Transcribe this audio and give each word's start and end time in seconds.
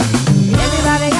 Everybody 0.00 1.19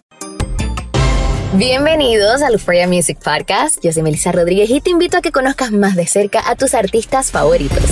Bienvenidos 1.55 2.41
al 2.43 2.53
Euphoria 2.53 2.87
Music 2.87 3.19
Podcast. 3.21 3.83
Yo 3.83 3.91
soy 3.91 4.03
Melissa 4.03 4.31
Rodríguez 4.31 4.69
y 4.69 4.79
te 4.79 4.89
invito 4.89 5.17
a 5.17 5.21
que 5.21 5.33
conozcas 5.33 5.73
más 5.73 5.97
de 5.97 6.07
cerca 6.07 6.41
a 6.49 6.55
tus 6.55 6.73
artistas 6.73 7.29
favoritos. 7.29 7.83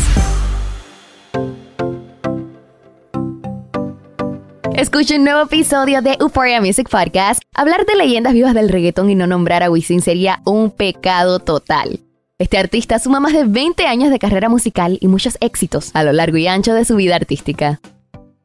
Escucha 4.75 5.17
un 5.17 5.25
nuevo 5.25 5.41
episodio 5.41 6.01
de 6.01 6.15
Euphoria 6.21 6.61
Music 6.61 6.87
Podcast. 6.89 7.41
Hablar 7.53 7.85
de 7.85 7.97
leyendas 7.97 8.31
vivas 8.31 8.53
del 8.53 8.69
reggaetón 8.69 9.09
y 9.09 9.15
no 9.15 9.27
nombrar 9.27 9.61
a 9.61 9.69
Wisin 9.69 10.01
sería 10.01 10.39
un 10.45 10.71
pecado 10.71 11.39
total. 11.39 11.99
Este 12.37 12.57
artista 12.57 12.97
suma 12.97 13.19
más 13.19 13.33
de 13.33 13.43
20 13.43 13.85
años 13.85 14.09
de 14.09 14.19
carrera 14.19 14.47
musical 14.47 14.97
y 15.01 15.09
muchos 15.09 15.37
éxitos 15.41 15.91
a 15.93 16.05
lo 16.05 16.13
largo 16.13 16.37
y 16.37 16.47
ancho 16.47 16.73
de 16.73 16.85
su 16.85 16.95
vida 16.95 17.17
artística. 17.17 17.81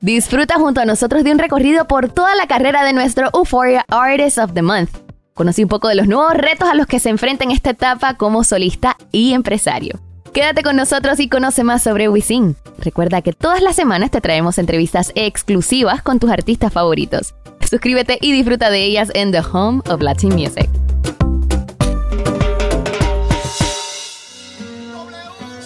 Disfruta 0.00 0.56
junto 0.56 0.80
a 0.80 0.84
nosotros 0.84 1.22
de 1.22 1.30
un 1.30 1.38
recorrido 1.38 1.86
por 1.86 2.12
toda 2.12 2.34
la 2.34 2.48
carrera 2.48 2.84
de 2.84 2.92
nuestro 2.92 3.30
Euphoria 3.32 3.84
Artist 3.88 4.38
of 4.38 4.52
the 4.54 4.60
Month 4.60 5.03
Conocí 5.34 5.64
un 5.64 5.68
poco 5.68 5.88
de 5.88 5.96
los 5.96 6.06
nuevos 6.06 6.32
retos 6.34 6.68
a 6.68 6.76
los 6.76 6.86
que 6.86 7.00
se 7.00 7.08
enfrenta 7.08 7.42
en 7.42 7.50
esta 7.50 7.70
etapa 7.70 8.14
como 8.14 8.44
solista 8.44 8.96
y 9.10 9.32
empresario. 9.32 9.98
Quédate 10.32 10.62
con 10.62 10.76
nosotros 10.76 11.18
y 11.18 11.28
conoce 11.28 11.64
más 11.64 11.82
sobre 11.82 12.08
Wisin. 12.08 12.54
Recuerda 12.78 13.20
que 13.20 13.32
todas 13.32 13.60
las 13.60 13.74
semanas 13.74 14.12
te 14.12 14.20
traemos 14.20 14.58
entrevistas 14.58 15.10
exclusivas 15.16 16.02
con 16.02 16.20
tus 16.20 16.30
artistas 16.30 16.72
favoritos. 16.72 17.34
Suscríbete 17.68 18.18
y 18.20 18.30
disfruta 18.30 18.70
de 18.70 18.84
ellas 18.84 19.10
en 19.12 19.32
The 19.32 19.40
Home 19.40 19.82
of 19.90 20.02
Latin 20.02 20.34
Music. 20.34 20.70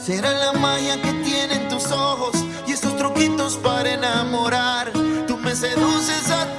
Será 0.02 0.30
la 0.30 0.52
magia 0.54 0.96
que 1.02 1.12
tienen 1.12 1.68
tus 1.68 1.92
ojos 1.92 2.42
y 2.66 2.72
esos 2.72 2.96
truquitos 2.96 3.56
para 3.58 3.92
enamorar. 3.92 4.92
Tú 5.26 5.36
me 5.36 5.54
seduces 5.54 6.30
a 6.30 6.57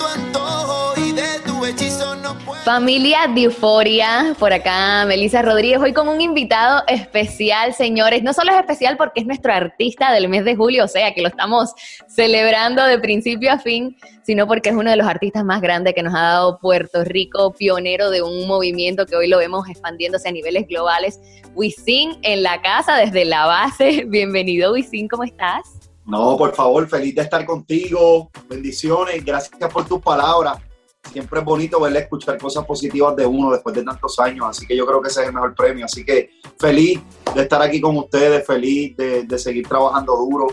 Familia 2.69 3.21
de 3.33 3.45
Euforia, 3.45 4.35
por 4.37 4.53
acá 4.53 5.03
Melissa 5.07 5.41
Rodríguez, 5.41 5.79
hoy 5.81 5.91
con 5.91 6.07
un 6.07 6.21
invitado 6.21 6.83
especial, 6.87 7.73
señores. 7.73 8.21
No 8.21 8.31
solo 8.31 8.51
es 8.51 8.59
especial 8.59 8.95
porque 8.95 9.21
es 9.21 9.25
nuestro 9.25 9.51
artista 9.51 10.13
del 10.13 10.29
mes 10.29 10.45
de 10.45 10.55
julio, 10.55 10.85
o 10.85 10.87
sea 10.87 11.11
que 11.15 11.23
lo 11.23 11.29
estamos 11.29 11.73
celebrando 12.07 12.85
de 12.85 12.99
principio 12.99 13.51
a 13.51 13.57
fin, 13.57 13.97
sino 14.21 14.45
porque 14.45 14.69
es 14.69 14.75
uno 14.75 14.91
de 14.91 14.97
los 14.97 15.07
artistas 15.07 15.43
más 15.43 15.61
grandes 15.61 15.95
que 15.95 16.03
nos 16.03 16.13
ha 16.13 16.21
dado 16.21 16.59
Puerto 16.59 17.03
Rico, 17.03 17.55
pionero 17.55 18.11
de 18.11 18.21
un 18.21 18.47
movimiento 18.47 19.07
que 19.07 19.15
hoy 19.15 19.27
lo 19.27 19.39
vemos 19.39 19.67
expandiéndose 19.67 20.29
a 20.29 20.31
niveles 20.31 20.67
globales. 20.67 21.19
Wisin 21.55 22.19
en 22.21 22.43
la 22.43 22.61
casa 22.61 22.97
desde 22.97 23.25
la 23.25 23.47
base. 23.47 24.05
Bienvenido, 24.07 24.73
Wisin, 24.73 25.07
¿cómo 25.07 25.23
estás? 25.23 25.89
No, 26.05 26.37
por 26.37 26.53
favor, 26.53 26.87
feliz 26.87 27.15
de 27.15 27.23
estar 27.23 27.43
contigo. 27.45 28.29
Bendiciones, 28.47 29.25
gracias 29.25 29.57
por 29.73 29.87
tus 29.87 29.99
palabras 29.99 30.68
siempre 31.11 31.39
es 31.39 31.45
bonito 31.45 31.79
verle 31.79 31.99
escuchar 31.99 32.37
cosas 32.37 32.65
positivas 32.65 33.15
de 33.15 33.25
uno 33.25 33.51
después 33.51 33.75
de 33.75 33.83
tantos 33.83 34.19
años, 34.19 34.45
así 34.49 34.65
que 34.65 34.75
yo 34.75 34.85
creo 34.85 35.01
que 35.01 35.09
ese 35.09 35.21
es 35.21 35.27
el 35.27 35.33
mejor 35.33 35.55
premio. 35.55 35.85
Así 35.85 36.05
que 36.05 36.31
feliz 36.59 37.01
de 37.33 37.41
estar 37.41 37.61
aquí 37.61 37.81
con 37.81 37.97
ustedes, 37.97 38.45
feliz 38.45 38.95
de, 38.97 39.39
seguir 39.39 39.67
trabajando 39.67 40.15
duro. 40.15 40.47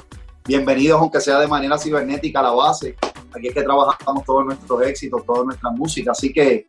Bienvenidos, 0.46 1.00
aunque 1.00 1.20
sea 1.20 1.40
de 1.40 1.46
manera 1.46 1.78
cibernética, 1.78 2.40
a 2.40 2.44
la 2.44 2.50
base. 2.50 2.96
Aquí 3.34 3.48
es 3.48 3.54
que 3.54 3.62
trabajamos 3.62 4.24
todos 4.24 4.44
nuestros 4.46 4.82
éxitos, 4.82 5.26
toda 5.26 5.44
nuestra 5.44 5.70
música. 5.70 6.12
Así 6.12 6.32
que 6.32 6.66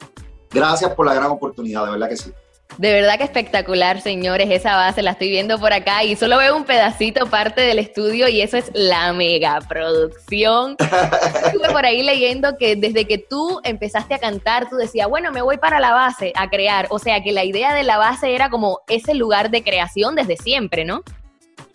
gracias 0.49 0.93
por 0.95 1.05
la 1.05 1.13
gran 1.13 1.31
oportunidad, 1.31 1.85
de 1.85 1.91
verdad 1.91 2.09
que 2.09 2.17
sí. 2.17 2.31
De 2.77 2.93
verdad 2.93 3.17
que 3.17 3.23
espectacular, 3.23 4.01
señores, 4.01 4.49
esa 4.51 4.75
base 4.75 5.01
la 5.01 5.11
estoy 5.11 5.29
viendo 5.29 5.57
por 5.59 5.73
acá 5.73 6.03
y 6.03 6.15
solo 6.15 6.37
veo 6.37 6.55
un 6.55 6.63
pedacito 6.63 7.25
parte 7.25 7.61
del 7.61 7.79
estudio 7.79 8.27
y 8.27 8.41
eso 8.41 8.55
es 8.55 8.69
la 8.75 9.13
mega 9.13 9.59
producción. 9.67 10.75
Estuve 11.45 11.71
por 11.71 11.85
ahí 11.85 12.03
leyendo 12.03 12.55
que 12.55 12.75
desde 12.75 13.07
que 13.07 13.17
tú 13.17 13.59
empezaste 13.63 14.13
a 14.13 14.19
cantar, 14.19 14.69
tú 14.69 14.75
decías, 14.75 15.09
bueno, 15.09 15.31
me 15.31 15.41
voy 15.41 15.57
para 15.57 15.79
la 15.79 15.91
base 15.91 16.33
a 16.35 16.51
crear. 16.51 16.85
O 16.91 16.99
sea, 16.99 17.23
que 17.23 17.31
la 17.31 17.43
idea 17.43 17.73
de 17.73 17.81
la 17.81 17.97
base 17.97 18.35
era 18.35 18.51
como 18.51 18.81
ese 18.87 19.15
lugar 19.15 19.49
de 19.49 19.63
creación 19.63 20.13
desde 20.13 20.37
siempre, 20.37 20.85
¿no? 20.85 21.01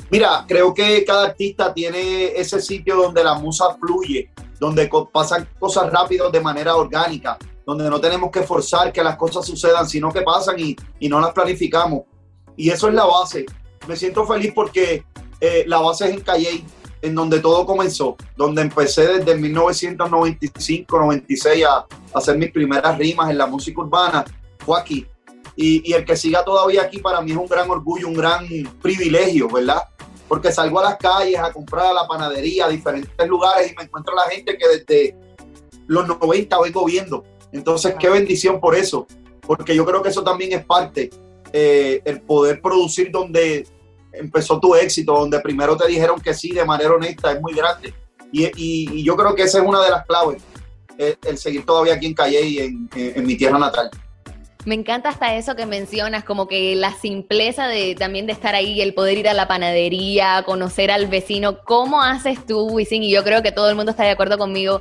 Mira, 0.09 0.45
creo 0.47 0.73
que 0.73 1.05
cada 1.05 1.25
artista 1.25 1.75
tiene 1.75 2.27
ese 2.37 2.61
sitio 2.61 2.95
donde 2.95 3.25
la 3.25 3.35
musa 3.35 3.75
fluye, 3.81 4.31
donde 4.61 4.89
pasan 5.11 5.49
cosas 5.59 5.91
rápidas 5.91 6.31
de 6.31 6.41
manera 6.41 6.77
orgánica 6.77 7.39
donde 7.67 7.89
no 7.89 8.01
tenemos 8.01 8.31
que 8.31 8.43
forzar 8.43 8.93
que 8.93 9.03
las 9.03 9.17
cosas 9.17 9.47
sucedan, 9.47 9.89
sino 9.89 10.13
que 10.13 10.23
pasan 10.23 10.59
y, 10.59 10.77
y 10.99 11.09
no 11.09 11.21
las 11.21 11.33
planificamos. 11.33 12.03
Y 12.57 12.71
eso 12.71 12.89
es 12.89 12.95
la 12.95 13.05
base. 13.05 13.47
Me 13.87 13.97
siento 13.97 14.27
feliz 14.27 14.53
porque 14.55 15.05
eh, 15.41 15.65
la 15.67 15.81
base 15.81 16.07
es 16.07 16.13
en 16.13 16.21
Calle, 16.21 16.65
en 17.01 17.15
donde 17.15 17.41
todo 17.41 17.67
comenzó, 17.67 18.17
donde 18.37 18.63
empecé 18.63 19.19
desde 19.19 19.35
1995, 19.35 20.99
96 20.99 21.65
a, 21.65 21.87
hacer 22.15 22.39
mis 22.39 22.53
primeras 22.53 22.97
rimas 22.99 23.31
en 23.31 23.39
la 23.39 23.47
música 23.47 23.81
urbana, 23.81 24.25
fue 24.59 24.81
aquí. 24.81 25.07
Y, 25.57 25.91
y, 25.91 25.95
el 25.95 26.05
que 26.05 26.17
siga 26.17 26.45
todavía 26.45 26.83
aquí 26.83 26.99
para 26.99 27.21
mí 27.21 27.33
es 27.33 27.37
un 27.37 27.47
gran 27.47 27.69
orgullo, 27.71 28.09
un 28.09 28.15
gran 28.15 28.47
privilegio, 28.81 29.49
¿verdad? 29.49 29.83
Porque 30.29 30.51
salgo 30.51 30.81
a 30.81 30.85
las 30.85 30.97
calles 30.97 31.39
a 31.39 31.53
comprar 31.53 31.87
a 31.87 31.93
la 31.93 32.07
panadería, 32.07 32.67
a 32.67 32.69
diferentes 32.69 33.29
lugares 33.29 33.71
y 33.71 33.75
me 33.75 33.83
encuentro 33.83 34.15
a 34.19 34.25
la 34.25 34.31
gente 34.31 34.57
que 34.57 34.69
desde 34.69 35.17
los 35.89 36.07
90 36.07 36.61
vengo 36.61 36.85
viendo 36.87 37.25
entonces, 37.53 37.95
qué 37.99 38.09
bendición 38.09 38.61
por 38.61 38.75
eso, 38.75 39.07
porque 39.41 39.75
yo 39.75 39.85
creo 39.85 40.03
que 40.03 40.09
eso 40.09 40.25
también 40.25 40.53
es 40.53 40.65
parte, 40.65 41.11
eh, 41.53 42.01
el 42.05 42.23
poder 42.23 42.61
producir 42.63 43.11
donde 43.11 43.67
empezó 44.13 44.59
tu 44.59 44.75
éxito, 44.75 45.13
donde 45.13 45.41
primero 45.41 45.77
te 45.77 45.87
dijeron 45.87 46.21
que 46.21 46.35
sí 46.35 46.51
de 46.51 46.65
manera 46.65 46.93
honesta, 46.93 47.33
es 47.33 47.41
muy 47.41 47.55
grande. 47.55 47.93
Y, 48.33 49.03
yo 49.03 49.15
creo 49.17 49.35
que 49.35 49.43
esa 49.43 49.59
es 49.59 49.65
una 49.65 49.83
de 49.83 49.91
las 49.91 50.07
claves, 50.07 50.43
el, 50.97 51.37
seguir 51.37 51.67
todavía 51.67 51.95
aquí 51.95 52.07
en 52.07 52.15
Calle 52.15 52.41
y 52.41 52.59
en, 52.59 52.89
en, 52.95 53.27
mi 53.27 53.37
tierra 53.37 53.59
natal. 53.59 53.91
Me 54.65 54.75
encanta 54.75 55.09
hasta 55.09 55.35
eso 55.35 55.57
que 55.57 55.67
mencionas, 55.67 56.25
como 56.25 56.47
que 56.47 56.77
la 56.77 56.93
simpleza 56.93 57.67
de 57.67 57.97
también 57.97 58.27
de 58.27 58.33
estar 58.33 58.55
ahí, 58.55 58.81
el 58.81 58.95
poder 58.95 59.19
ir 59.19 59.29
a 59.29 59.35
la 59.35 59.49
panadería, 59.49 60.45
conocer 60.47 60.91
al 60.91 61.09
vecino. 61.09 61.59
¿Cómo 61.65 62.01
haces 62.01 62.47
tú, 62.47 62.69
Wisin? 62.69 63.03
Y 63.03 63.11
yo 63.11 63.25
creo 63.25 63.43
que 63.43 63.51
todo 63.51 63.69
el 63.69 63.75
mundo 63.75 63.91
está 63.91 64.05
de 64.05 64.11
acuerdo 64.11 64.39
conmigo 64.39 64.81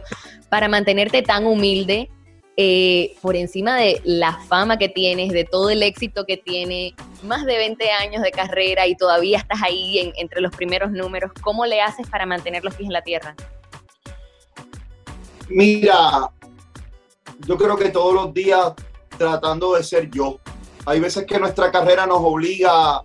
para 0.49 0.67
mantenerte 0.67 1.23
tan 1.23 1.47
humilde, 1.47 2.11
eh, 2.57 3.15
por 3.21 3.35
encima 3.35 3.77
de 3.77 4.01
la 4.03 4.37
fama 4.47 4.77
que 4.77 4.89
tienes, 4.89 5.31
de 5.31 5.45
todo 5.45 5.69
el 5.69 5.83
éxito 5.83 6.25
que 6.25 6.37
tiene, 6.37 6.93
más 7.23 7.45
de 7.45 7.57
20 7.57 7.89
años 7.91 8.21
de 8.21 8.31
carrera 8.31 8.87
y 8.87 8.95
todavía 8.95 9.37
estás 9.37 9.61
ahí 9.61 10.11
entre 10.17 10.41
los 10.41 10.55
primeros 10.55 10.91
números, 10.91 11.31
¿cómo 11.41 11.65
le 11.65 11.81
haces 11.81 12.07
para 12.07 12.25
mantener 12.25 12.63
los 12.63 12.75
pies 12.75 12.87
en 12.87 12.93
la 12.93 13.01
tierra? 13.01 13.35
Mira, 15.49 16.29
yo 17.47 17.57
creo 17.57 17.77
que 17.77 17.89
todos 17.89 18.13
los 18.13 18.33
días 18.33 18.73
tratando 19.17 19.75
de 19.75 19.83
ser 19.83 20.09
yo. 20.09 20.39
Hay 20.85 20.99
veces 20.99 21.25
que 21.25 21.39
nuestra 21.39 21.71
carrera 21.71 22.07
nos 22.07 22.19
obliga, 22.21 23.03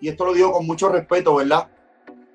y 0.00 0.08
esto 0.08 0.24
lo 0.24 0.32
digo 0.32 0.52
con 0.52 0.66
mucho 0.66 0.88
respeto, 0.88 1.34
¿verdad? 1.34 1.68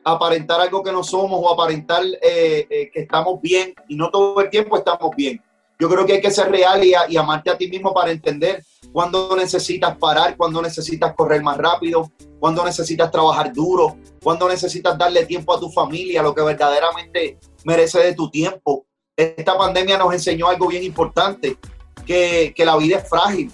aparentar 0.07 0.61
algo 0.61 0.81
que 0.81 0.91
no 0.91 1.03
somos 1.03 1.39
o 1.43 1.51
aparentar 1.51 2.01
eh, 2.21 2.65
eh, 2.69 2.89
que 2.93 3.01
estamos 3.01 3.41
bien 3.41 3.73
y 3.89 3.95
no 3.97 4.09
todo 4.09 4.39
el 4.39 4.49
tiempo 4.49 4.77
estamos 4.77 5.13
bien. 5.15 5.41
Yo 5.79 5.89
creo 5.89 6.05
que 6.05 6.13
hay 6.13 6.21
que 6.21 6.31
ser 6.31 6.49
real 6.49 6.83
y, 6.83 7.17
amarte 7.17 7.51
a 7.51 7.57
ti 7.57 7.67
mismo 7.67 7.93
para 7.93 8.11
entender 8.11 8.63
cuándo 8.91 9.35
necesitas 9.35 9.95
parar, 9.97 10.35
cuándo 10.35 10.61
necesitas 10.61 11.13
correr 11.15 11.43
más 11.43 11.57
rápido, 11.57 12.11
cuándo 12.39 12.65
necesitas 12.65 13.11
trabajar 13.11 13.53
duro, 13.53 13.97
cuándo 14.23 14.49
necesitas 14.49 14.97
darle 14.97 15.25
tiempo 15.25 15.55
a 15.55 15.59
tu 15.59 15.69
familia, 15.69 16.23
lo 16.23 16.33
que 16.33 16.41
verdaderamente 16.41 17.37
merece 17.63 17.99
de 17.99 18.15
tu 18.15 18.29
tiempo. 18.29 18.85
esta 19.15 19.57
pandemia 19.57 19.97
nos 19.97 20.13
enseñó 20.13 20.47
algo 20.47 20.67
bien 20.67 20.83
importante, 20.83 21.57
que, 22.05 22.53
que 22.55 22.65
la 22.65 22.77
vida 22.77 22.97
es 22.97 23.09
frágil 23.09 23.51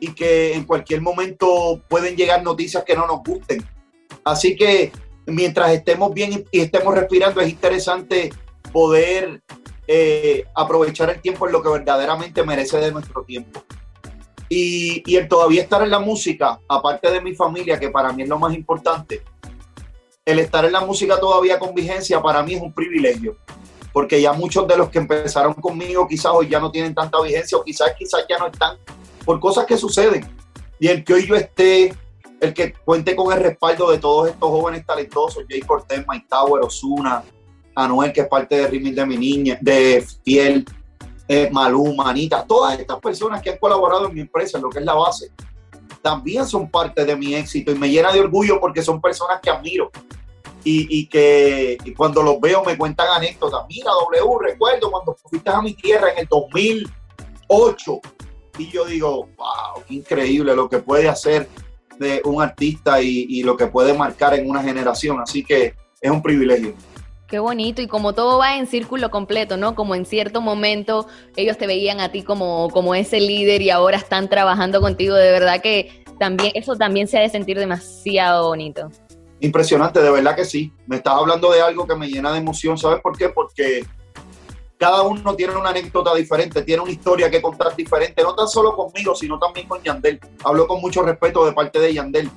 y 0.00 0.12
que 0.12 0.54
en 0.54 0.64
cualquier 0.64 1.00
momento 1.00 1.80
pueden 1.88 2.16
llegar 2.16 2.42
noticias 2.42 2.84
que 2.84 2.94
no 2.94 3.06
nos 3.06 3.22
gusten. 3.24 3.66
Así 4.24 4.56
que 4.56 4.92
mientras 5.26 5.72
estemos 5.72 6.12
bien 6.12 6.44
y 6.50 6.60
estemos 6.60 6.94
respirando, 6.94 7.40
es 7.40 7.48
interesante 7.48 8.32
poder 8.72 9.40
eh, 9.86 10.44
aprovechar 10.54 11.10
el 11.10 11.20
tiempo 11.20 11.46
en 11.46 11.52
lo 11.52 11.62
que 11.62 11.68
verdaderamente 11.68 12.44
merece 12.44 12.78
de 12.78 12.92
nuestro 12.92 13.22
tiempo. 13.22 13.62
Y, 14.48 15.02
y, 15.06 15.16
el 15.16 15.28
todavía 15.28 15.62
estar 15.62 15.82
en 15.82 15.90
la 15.90 15.98
música, 15.98 16.60
aparte 16.68 17.10
de 17.10 17.20
mi 17.20 17.34
familia, 17.34 17.80
que 17.80 17.90
para 17.90 18.12
mí 18.12 18.22
es 18.22 18.28
lo 18.28 18.38
más 18.38 18.54
importante, 18.54 19.22
el 20.26 20.40
estar 20.40 20.64
en 20.64 20.72
la 20.72 20.80
música 20.80 21.18
todavía 21.18 21.58
con 21.58 21.74
vigencia 21.74 22.20
para 22.20 22.42
mí 22.42 22.54
es 22.54 22.62
un 22.62 22.72
privilegio, 22.72 23.36
porque 23.92 24.20
ya 24.20 24.32
muchos 24.32 24.66
de 24.66 24.76
los 24.76 24.90
que 24.90 24.98
empezaron 24.98 25.54
conmigo 25.54 26.06
quizás 26.06 26.32
hoy 26.34 26.48
ya 26.48 26.58
no 26.58 26.70
tienen 26.70 26.94
tanta 26.94 27.20
vigencia 27.22 27.56
o 27.56 27.64
quizás 27.64 27.92
quizás 27.96 28.24
ya 28.28 28.36
no 28.38 28.48
están 28.48 28.76
por 29.24 29.40
cosas 29.40 29.66
que 29.66 29.76
suceden. 29.76 30.26
Y 30.78 30.88
el 30.88 31.04
que 31.04 31.14
hoy 31.14 31.26
yo 31.26 31.36
esté, 31.36 31.94
el 32.40 32.52
que 32.52 32.72
cuente 32.72 33.14
con 33.16 33.32
el 33.32 33.42
respaldo 33.42 33.90
de 33.90 33.98
todos 33.98 34.28
estos 34.28 34.48
jóvenes 34.48 34.84
talentosos, 34.84 35.44
Jay 35.48 35.60
Cortés, 35.60 36.04
Mike 36.08 36.26
Tower, 36.28 36.62
Osuna, 36.62 37.22
Anuel, 37.76 38.12
que 38.12 38.22
es 38.22 38.28
parte 38.28 38.56
de 38.56 38.66
Rimil 38.66 38.94
de 38.94 39.06
mi 39.06 39.16
niña, 39.16 39.58
de 39.60 40.04
Fiel, 40.24 40.64
eh, 41.28 41.50
Maluma, 41.52 42.10
Anita, 42.10 42.44
todas 42.44 42.78
estas 42.78 42.98
personas 43.00 43.42
que 43.42 43.50
han 43.50 43.58
colaborado 43.58 44.08
en 44.08 44.14
mi 44.14 44.20
empresa, 44.20 44.58
en 44.58 44.64
lo 44.64 44.70
que 44.70 44.78
es 44.78 44.84
la 44.84 44.94
base, 44.94 45.30
también 46.00 46.46
son 46.46 46.70
parte 46.70 47.04
de 47.04 47.16
mi 47.16 47.34
éxito 47.34 47.72
y 47.72 47.74
me 47.74 47.90
llena 47.90 48.12
de 48.12 48.20
orgullo 48.20 48.60
porque 48.60 48.82
son 48.82 49.00
personas 49.00 49.40
que 49.40 49.50
admiro 49.50 49.90
y, 50.68 51.06
que 51.06 51.78
cuando 51.96 52.22
los 52.22 52.40
veo 52.40 52.64
me 52.64 52.76
cuentan 52.76 53.06
anécdotas. 53.08 53.62
Mira, 53.68 53.92
W, 53.92 54.50
recuerdo 54.50 54.90
cuando 54.90 55.14
fuiste 55.14 55.48
a 55.50 55.60
mi 55.60 55.74
tierra 55.74 56.10
en 56.12 56.18
el 56.18 56.26
2008 56.26 58.00
y 58.58 58.70
yo 58.70 58.84
digo, 58.84 59.28
wow, 59.36 59.84
qué 59.86 59.94
increíble 59.94 60.56
lo 60.56 60.68
que 60.68 60.78
puede 60.78 61.08
hacer 61.08 61.48
de 62.00 62.20
un 62.24 62.42
artista 62.42 63.00
y 63.00 63.42
lo 63.44 63.56
que 63.56 63.68
puede 63.68 63.94
marcar 63.94 64.34
en 64.34 64.50
una 64.50 64.62
generación. 64.62 65.20
Así 65.20 65.44
que 65.44 65.74
es 66.00 66.10
un 66.10 66.22
privilegio. 66.22 66.74
Qué 67.28 67.40
bonito, 67.40 67.82
y 67.82 67.88
como 67.88 68.12
todo 68.12 68.38
va 68.38 68.56
en 68.56 68.68
círculo 68.68 69.10
completo, 69.10 69.56
¿no? 69.56 69.74
Como 69.74 69.96
en 69.96 70.06
cierto 70.06 70.40
momento 70.40 71.08
ellos 71.34 71.58
te 71.58 71.66
veían 71.66 71.98
a 72.00 72.12
ti 72.12 72.22
como, 72.22 72.70
como 72.70 72.94
ese 72.94 73.18
líder 73.18 73.62
y 73.62 73.70
ahora 73.70 73.96
están 73.96 74.28
trabajando 74.28 74.80
contigo, 74.80 75.16
de 75.16 75.32
verdad 75.32 75.60
que 75.60 76.04
también, 76.20 76.52
eso 76.54 76.76
también 76.76 77.08
se 77.08 77.18
ha 77.18 77.22
de 77.22 77.28
sentir 77.28 77.58
demasiado 77.58 78.48
bonito. 78.48 78.90
Impresionante, 79.40 80.00
de 80.00 80.10
verdad 80.10 80.36
que 80.36 80.44
sí. 80.44 80.72
Me 80.86 80.96
estás 80.96 81.14
hablando 81.14 81.50
de 81.50 81.60
algo 81.60 81.84
que 81.86 81.96
me 81.96 82.06
llena 82.06 82.32
de 82.32 82.38
emoción, 82.38 82.78
¿sabes 82.78 83.00
por 83.02 83.18
qué? 83.18 83.28
Porque 83.28 83.84
cada 84.78 85.02
uno 85.02 85.34
tiene 85.34 85.56
una 85.56 85.70
anécdota 85.70 86.14
diferente, 86.14 86.62
tiene 86.62 86.82
una 86.82 86.92
historia 86.92 87.28
que 87.28 87.42
contar 87.42 87.74
diferente, 87.74 88.22
no 88.22 88.36
tan 88.36 88.46
solo 88.46 88.76
conmigo, 88.76 89.16
sino 89.16 89.36
también 89.38 89.66
con 89.66 89.82
Yandel. 89.82 90.20
Hablo 90.44 90.68
con 90.68 90.80
mucho 90.80 91.02
respeto 91.02 91.44
de 91.44 91.52
parte 91.52 91.80
de 91.80 91.92
Yandel. 91.92 92.30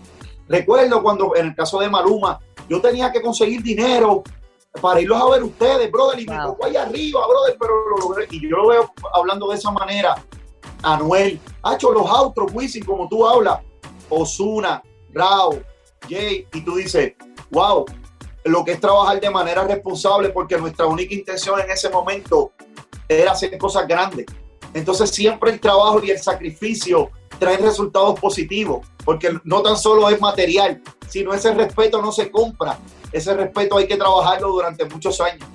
Recuerdo 0.47 1.03
cuando 1.03 1.35
en 1.35 1.47
el 1.47 1.55
caso 1.55 1.79
de 1.79 1.89
Maluma, 1.89 2.39
yo 2.67 2.81
tenía 2.81 3.11
que 3.11 3.21
conseguir 3.21 3.61
dinero 3.61 4.23
para 4.81 5.01
irlos 5.01 5.21
a 5.21 5.29
ver 5.29 5.43
ustedes, 5.43 5.91
brother, 5.91 6.19
y 6.19 6.25
me 6.25 6.37
tocó 6.37 6.65
ahí 6.65 6.75
arriba, 6.75 7.27
brother, 7.27 7.57
pero 7.59 7.89
lo 7.89 7.97
logré. 7.97 8.27
Y 8.31 8.49
yo 8.49 8.57
lo 8.57 8.67
veo 8.67 8.93
hablando 9.13 9.49
de 9.49 9.55
esa 9.55 9.71
manera. 9.71 10.15
Anuel, 10.83 11.39
ha 11.63 11.75
hecho 11.75 11.91
los 11.91 12.09
autos, 12.09 12.51
Wisin, 12.53 12.85
como 12.85 13.07
tú 13.09 13.27
hablas, 13.27 13.59
Osuna, 14.09 14.81
Rao, 15.11 15.59
Jay, 16.07 16.47
y 16.53 16.61
tú 16.61 16.75
dices, 16.75 17.13
wow, 17.51 17.85
lo 18.45 18.63
que 18.63 18.73
es 18.73 18.79
trabajar 18.79 19.19
de 19.19 19.29
manera 19.29 19.63
responsable, 19.63 20.29
porque 20.29 20.57
nuestra 20.57 20.85
única 20.85 21.13
intención 21.13 21.59
en 21.59 21.69
ese 21.69 21.89
momento 21.89 22.53
era 23.07 23.31
hacer 23.31 23.57
cosas 23.57 23.87
grandes. 23.87 24.25
Entonces 24.73 25.09
siempre 25.09 25.51
el 25.51 25.59
trabajo 25.59 26.01
y 26.03 26.11
el 26.11 26.19
sacrificio 26.19 27.09
traen 27.39 27.61
resultados 27.61 28.19
positivos, 28.19 28.85
porque 29.03 29.37
no 29.43 29.61
tan 29.61 29.77
solo 29.77 30.09
es 30.09 30.21
material, 30.21 30.81
sino 31.07 31.33
ese 31.33 31.53
respeto 31.53 32.01
no 32.01 32.11
se 32.11 32.29
compra, 32.29 32.77
ese 33.11 33.33
respeto 33.33 33.77
hay 33.77 33.87
que 33.87 33.97
trabajarlo 33.97 34.49
durante 34.49 34.85
muchos 34.85 35.19
años. 35.21 35.47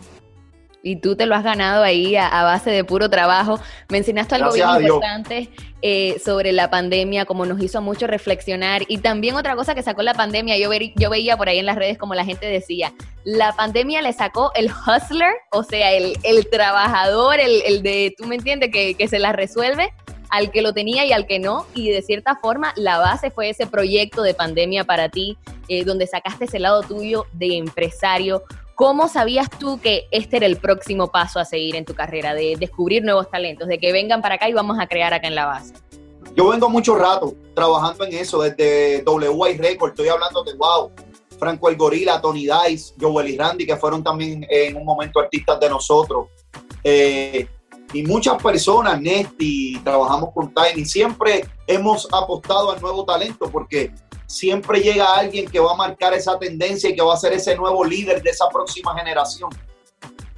Y 0.87 0.97
tú 0.97 1.17
te 1.17 1.25
lo 1.25 1.35
has 1.35 1.43
ganado 1.43 1.83
ahí 1.83 2.15
a, 2.15 2.43
base 2.43 2.71
de 2.71 2.85
puro 2.85 3.09
trabajo. 3.09 3.59
Mencionaste 3.89 4.35
algo 4.35 4.53
bien 4.53 4.69
importante 4.69 5.49
eh, 5.81 6.21
sobre 6.23 6.53
la 6.53 6.69
pandemia, 6.69 7.25
como 7.25 7.47
nos 7.47 7.63
hizo 7.63 7.81
mucho 7.81 8.07
reflexionar. 8.07 8.83
Y 8.87 8.99
también 8.99 9.35
otra 9.35 9.57
cosa 9.57 9.75
que 9.75 9.83
sacó 9.83 10.03
la 10.03 10.13
pandemia, 10.13 10.59
yo, 10.59 10.69
yo 10.97 11.09
veía 11.09 11.39
por 11.39 11.49
ahí 11.49 11.59
en 11.59 11.65
las 11.65 11.77
redes 11.77 11.97
como 11.97 12.15
la 12.15 12.27
gente 12.27 12.45
decía, 12.45 12.93
la 13.25 13.55
pandemia 13.55 14.03
le 14.03 14.13
sacó 14.13 14.53
el 14.55 14.67
hustler, 14.71 15.33
o 15.53 15.63
sea, 15.63 15.91
el, 15.91 16.49
trabajador, 16.51 17.41
el, 17.41 17.83
de, 17.83 18.15
tú 18.19 18.27
me 18.27 18.35
entiendes, 18.35 18.71
que, 18.71 18.95
que 18.95 19.09
se 19.09 19.19
la 19.19 19.33
resuelve, 19.33 19.91
al 20.35 20.51
que 20.51 20.63
lo 20.63 20.73
tenía 20.73 21.07
y 21.07 21.13
al 21.13 21.27
que 21.27 21.39
no. 21.39 21.65
Y 21.75 21.91
de 21.91 22.03
cierta 22.03 22.37
forma, 22.37 22.73
la 22.77 22.99
base 22.99 23.31
fue 23.31 23.51
ese 23.51 23.67
proyecto 23.67 24.23
de 24.23 24.35
pandemia 24.35 24.83
para 24.83 25.09
ti, 25.09 25.39
eh, 25.69 25.85
donde 25.85 26.09
sacaste 26.09 26.47
ese 26.47 26.59
lado 26.59 26.83
tuyo 26.83 27.27
de 27.33 27.57
empresario. 27.57 28.43
¿Cómo 28.75 29.09
sabías 29.09 29.49
tú 29.49 29.81
que 29.81 30.09
este 30.11 30.39
era 30.39 30.47
el 30.47 30.57
próximo 30.57 31.13
paso 31.13 31.39
a 31.39 31.45
seguir 31.45 31.77
en 31.77 31.85
tu 31.85 31.95
carrera, 31.95 32.35
de 32.35 32.57
descubrir 32.59 33.05
nuevos 33.05 33.31
talentos, 33.31 33.69
de 33.69 33.79
que 33.79 33.93
vengan 33.93 34.21
para 34.21 34.35
acá 34.35 34.49
y 34.49 34.53
vamos 34.53 34.77
a 34.81 34.89
crear 34.89 35.15
acá 35.15 35.29
en 35.29 35.37
la 35.37 35.47
base? 35.47 35.75
Yo 36.35 36.49
vengo 36.49 36.69
mucho 36.69 36.97
rato 36.97 37.33
trabajando 37.55 38.05
en 38.05 38.15
eso, 38.15 38.43
desde 38.43 39.05
WI 39.07 39.57
Record, 39.57 39.91
estoy 39.91 40.09
hablando 40.09 40.43
de 40.43 40.55
Wow, 40.55 40.91
Franco 41.39 41.69
el 41.69 41.77
Gorila, 41.77 42.21
Tony 42.21 42.49
Dice, 42.49 42.95
Joel 43.01 43.29
y 43.29 43.37
Randy, 43.37 43.67
que 43.67 43.77
fueron 43.77 44.03
también 44.03 44.45
en 44.51 44.77
un 44.77 44.85
momento 44.85 45.21
artistas 45.21 45.61
de 45.61 45.71
nosotros. 45.71 46.27
Eh, 46.83 47.47
y 47.95 48.03
muchas 48.03 48.43
personas, 48.43 49.01
Nesti, 49.01 49.81
trabajamos 49.85 50.31
con 50.35 50.53
Tiny, 50.53 50.85
siempre 50.85 51.49
hemos 51.65 52.09
apostado 52.13 52.73
al 52.73 52.81
nuevo 52.81 53.05
talento 53.05 53.49
porque 53.49 53.93
siempre 54.27 54.81
llega 54.81 55.15
alguien 55.15 55.49
que 55.49 55.61
va 55.61 55.73
a 55.73 55.77
marcar 55.77 56.13
esa 56.13 56.37
tendencia 56.37 56.91
y 56.91 56.97
que 56.97 57.03
va 57.03 57.15
a 57.15 57.17
ser 57.17 57.33
ese 57.35 57.55
nuevo 57.55 57.85
líder 57.85 58.21
de 58.21 58.31
esa 58.31 58.49
próxima 58.49 58.99
generación. 58.99 59.49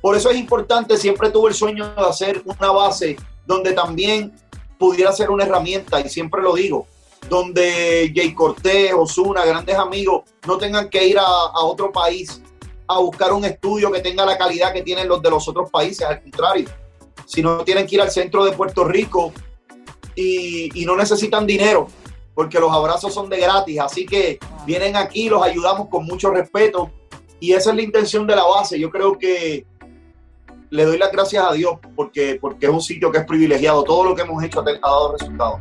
Por 0.02 0.14
eso 0.14 0.28
es 0.28 0.36
importante, 0.36 0.98
siempre 0.98 1.30
tuve 1.30 1.48
el 1.48 1.54
sueño 1.54 1.94
de 1.94 2.02
hacer 2.02 2.42
una 2.44 2.70
base 2.72 3.16
donde 3.46 3.72
también 3.72 4.34
pudiera 4.78 5.10
ser 5.12 5.30
una 5.30 5.44
herramienta, 5.44 5.98
y 6.00 6.10
siempre 6.10 6.42
lo 6.42 6.54
digo, 6.54 6.86
donde 7.30 8.12
Jay 8.14 8.34
Cortés, 8.34 8.92
Osuna, 8.92 9.46
grandes 9.46 9.76
amigos, 9.76 10.24
no 10.46 10.58
tengan 10.58 10.90
que 10.90 11.06
ir 11.06 11.18
a, 11.18 11.22
a 11.24 11.64
otro 11.64 11.90
país 11.90 12.42
a 12.86 12.98
buscar 12.98 13.32
un 13.32 13.46
estudio 13.46 13.90
que 13.90 14.00
tenga 14.00 14.26
la 14.26 14.36
calidad 14.36 14.74
que 14.74 14.82
tienen 14.82 15.08
los 15.08 15.22
de 15.22 15.30
los 15.30 15.48
otros 15.48 15.70
países, 15.70 16.06
al 16.06 16.20
contrario 16.20 16.68
si 17.26 17.42
no 17.42 17.64
tienen 17.64 17.86
que 17.86 17.96
ir 17.96 18.00
al 18.00 18.10
centro 18.10 18.44
de 18.44 18.52
Puerto 18.52 18.84
Rico 18.84 19.32
y, 20.14 20.84
no 20.86 20.96
necesitan 20.96 21.46
dinero, 21.46 21.88
porque 22.34 22.58
los 22.58 22.72
abrazos 22.72 23.12
son 23.12 23.28
de 23.28 23.38
gratis. 23.38 23.78
Así 23.80 24.06
que 24.06 24.38
vienen 24.64 24.96
aquí, 24.96 25.28
los 25.28 25.42
ayudamos 25.42 25.88
con 25.88 26.06
mucho 26.06 26.30
respeto 26.30 26.90
y 27.40 27.52
esa 27.52 27.70
es 27.70 27.76
la 27.76 27.82
intención 27.82 28.26
de 28.26 28.36
la 28.36 28.44
base. 28.44 28.78
Yo 28.78 28.88
creo 28.90 29.18
que 29.18 29.66
le 30.70 30.84
doy 30.84 30.98
las 30.98 31.12
gracias 31.12 31.44
a 31.44 31.52
Dios 31.52 31.74
porque, 31.94 32.38
porque 32.40 32.66
es 32.66 32.72
un 32.72 32.80
sitio 32.80 33.10
que 33.10 33.18
es 33.18 33.26
privilegiado. 33.26 33.82
Todo 33.84 34.04
lo 34.04 34.14
que 34.14 34.22
hemos 34.22 34.42
hecho 34.42 34.60
ha 34.60 34.64
dado 34.64 35.12
resultados. 35.12 35.60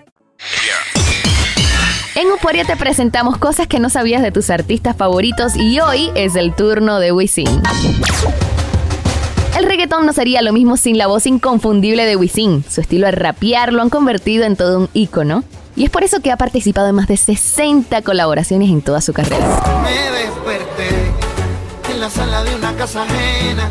En 2.31 2.35
Euforia 2.35 2.63
te 2.63 2.77
presentamos 2.77 3.37
cosas 3.37 3.67
que 3.67 3.77
no 3.77 3.89
sabías 3.89 4.21
de 4.21 4.31
tus 4.31 4.49
artistas 4.51 4.95
favoritos 4.95 5.57
y 5.57 5.81
hoy 5.81 6.11
es 6.15 6.37
el 6.37 6.55
turno 6.55 6.97
de 7.01 7.11
Wisin. 7.11 7.61
El 9.57 9.65
reggaetón 9.65 10.05
no 10.05 10.13
sería 10.13 10.41
lo 10.41 10.53
mismo 10.53 10.77
sin 10.77 10.97
la 10.97 11.07
voz 11.07 11.25
inconfundible 11.25 12.05
de 12.05 12.15
Wisin. 12.15 12.63
Su 12.69 12.79
estilo 12.79 13.07
de 13.07 13.11
rapear 13.11 13.73
lo 13.73 13.81
han 13.81 13.89
convertido 13.89 14.45
en 14.45 14.55
todo 14.55 14.79
un 14.79 14.89
ícono. 14.93 15.43
Y 15.75 15.83
es 15.83 15.89
por 15.89 16.05
eso 16.05 16.21
que 16.21 16.31
ha 16.31 16.37
participado 16.37 16.87
en 16.87 16.95
más 16.95 17.09
de 17.09 17.17
60 17.17 18.01
colaboraciones 18.01 18.69
en 18.69 18.81
toda 18.81 19.01
su 19.01 19.11
carrera. 19.11 19.61
Me 19.83 20.17
desperté 20.17 21.11
en 21.91 21.99
la 21.99 22.09
sala 22.09 22.45
de 22.45 22.55
una 22.55 22.73
casa 22.77 23.03
ajena. 23.03 23.69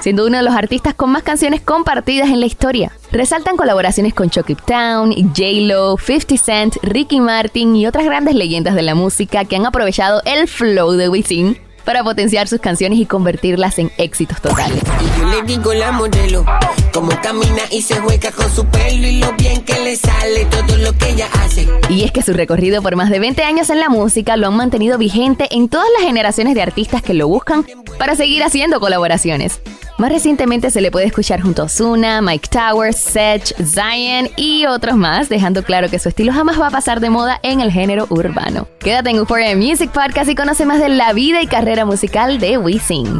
Siendo 0.00 0.26
uno 0.26 0.36
de 0.36 0.42
los 0.42 0.54
artistas 0.54 0.94
con 0.94 1.10
más 1.10 1.22
canciones 1.22 1.60
compartidas 1.60 2.28
en 2.28 2.40
la 2.40 2.46
historia. 2.46 2.92
Resaltan 3.10 3.56
colaboraciones 3.56 4.14
con 4.14 4.30
Chucky 4.30 4.54
Town, 4.54 5.12
J-Lo, 5.12 5.96
50 5.96 6.36
Cent, 6.36 6.76
Ricky 6.82 7.20
Martin 7.20 7.74
y 7.74 7.86
otras 7.86 8.04
grandes 8.04 8.34
leyendas 8.34 8.74
de 8.74 8.82
la 8.82 8.94
música 8.94 9.44
que 9.44 9.56
han 9.56 9.66
aprovechado 9.66 10.22
el 10.24 10.46
flow 10.48 10.92
de 10.92 11.08
Wisin 11.08 11.58
para 11.88 12.04
potenciar 12.04 12.48
sus 12.48 12.60
canciones 12.60 12.98
y 12.98 13.06
convertirlas 13.06 13.78
en 13.78 13.90
éxitos 13.96 14.42
totales. 14.42 14.82
Y 15.00 15.20
yo 15.20 15.26
le 15.26 15.42
digo 15.44 15.72
la 15.72 15.90
modelo, 15.90 16.44
como 16.92 17.08
camina 17.22 17.62
y 17.70 17.80
se 17.80 17.94
juega 17.98 18.30
con 18.30 18.50
su 18.54 18.66
pelo 18.66 19.06
y 19.06 19.20
lo 19.20 19.32
bien 19.32 19.64
que 19.64 19.72
le 19.80 19.96
sale 19.96 20.44
todo 20.50 20.76
lo 20.76 20.92
que 20.92 21.08
ella 21.08 21.28
hace. 21.42 21.66
Y 21.88 22.04
es 22.04 22.12
que 22.12 22.20
su 22.20 22.34
recorrido 22.34 22.82
por 22.82 22.94
más 22.94 23.08
de 23.08 23.20
20 23.20 23.42
años 23.42 23.70
en 23.70 23.80
la 23.80 23.88
música 23.88 24.36
lo 24.36 24.48
han 24.48 24.56
mantenido 24.56 24.98
vigente 24.98 25.48
en 25.50 25.70
todas 25.70 25.88
las 25.96 26.06
generaciones 26.06 26.54
de 26.54 26.60
artistas 26.60 27.00
que 27.00 27.14
lo 27.14 27.26
buscan 27.26 27.64
para 27.98 28.16
seguir 28.16 28.44
haciendo 28.44 28.80
colaboraciones. 28.80 29.58
Más 29.98 30.12
recientemente 30.12 30.70
se 30.70 30.80
le 30.80 30.92
puede 30.92 31.06
escuchar 31.06 31.40
junto 31.40 31.62
a 31.62 31.64
Ozuna, 31.64 32.22
Mike 32.22 32.48
Towers, 32.50 32.96
Sedge, 32.96 33.52
Zion 33.64 34.30
y 34.36 34.64
otros 34.64 34.96
más, 34.96 35.28
dejando 35.28 35.64
claro 35.64 35.90
que 35.90 35.98
su 35.98 36.08
estilo 36.08 36.32
jamás 36.32 36.60
va 36.60 36.68
a 36.68 36.70
pasar 36.70 37.00
de 37.00 37.10
moda 37.10 37.40
en 37.42 37.60
el 37.60 37.72
género 37.72 38.06
urbano. 38.08 38.68
Quédate 38.78 39.10
en 39.10 39.16
Euphoria 39.16 39.56
Music 39.56 39.90
Podcast 39.90 40.30
y 40.30 40.36
conoce 40.36 40.64
más 40.66 40.78
de 40.78 40.88
la 40.88 41.12
vida 41.14 41.42
y 41.42 41.48
carrera 41.48 41.84
musical 41.84 42.38
de 42.38 42.58
Wisin. 42.58 43.18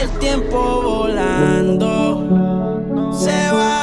El 0.00 0.08
tiempo 0.20 0.82
volando 0.82 2.22
se 3.12 3.50
va. 3.50 3.82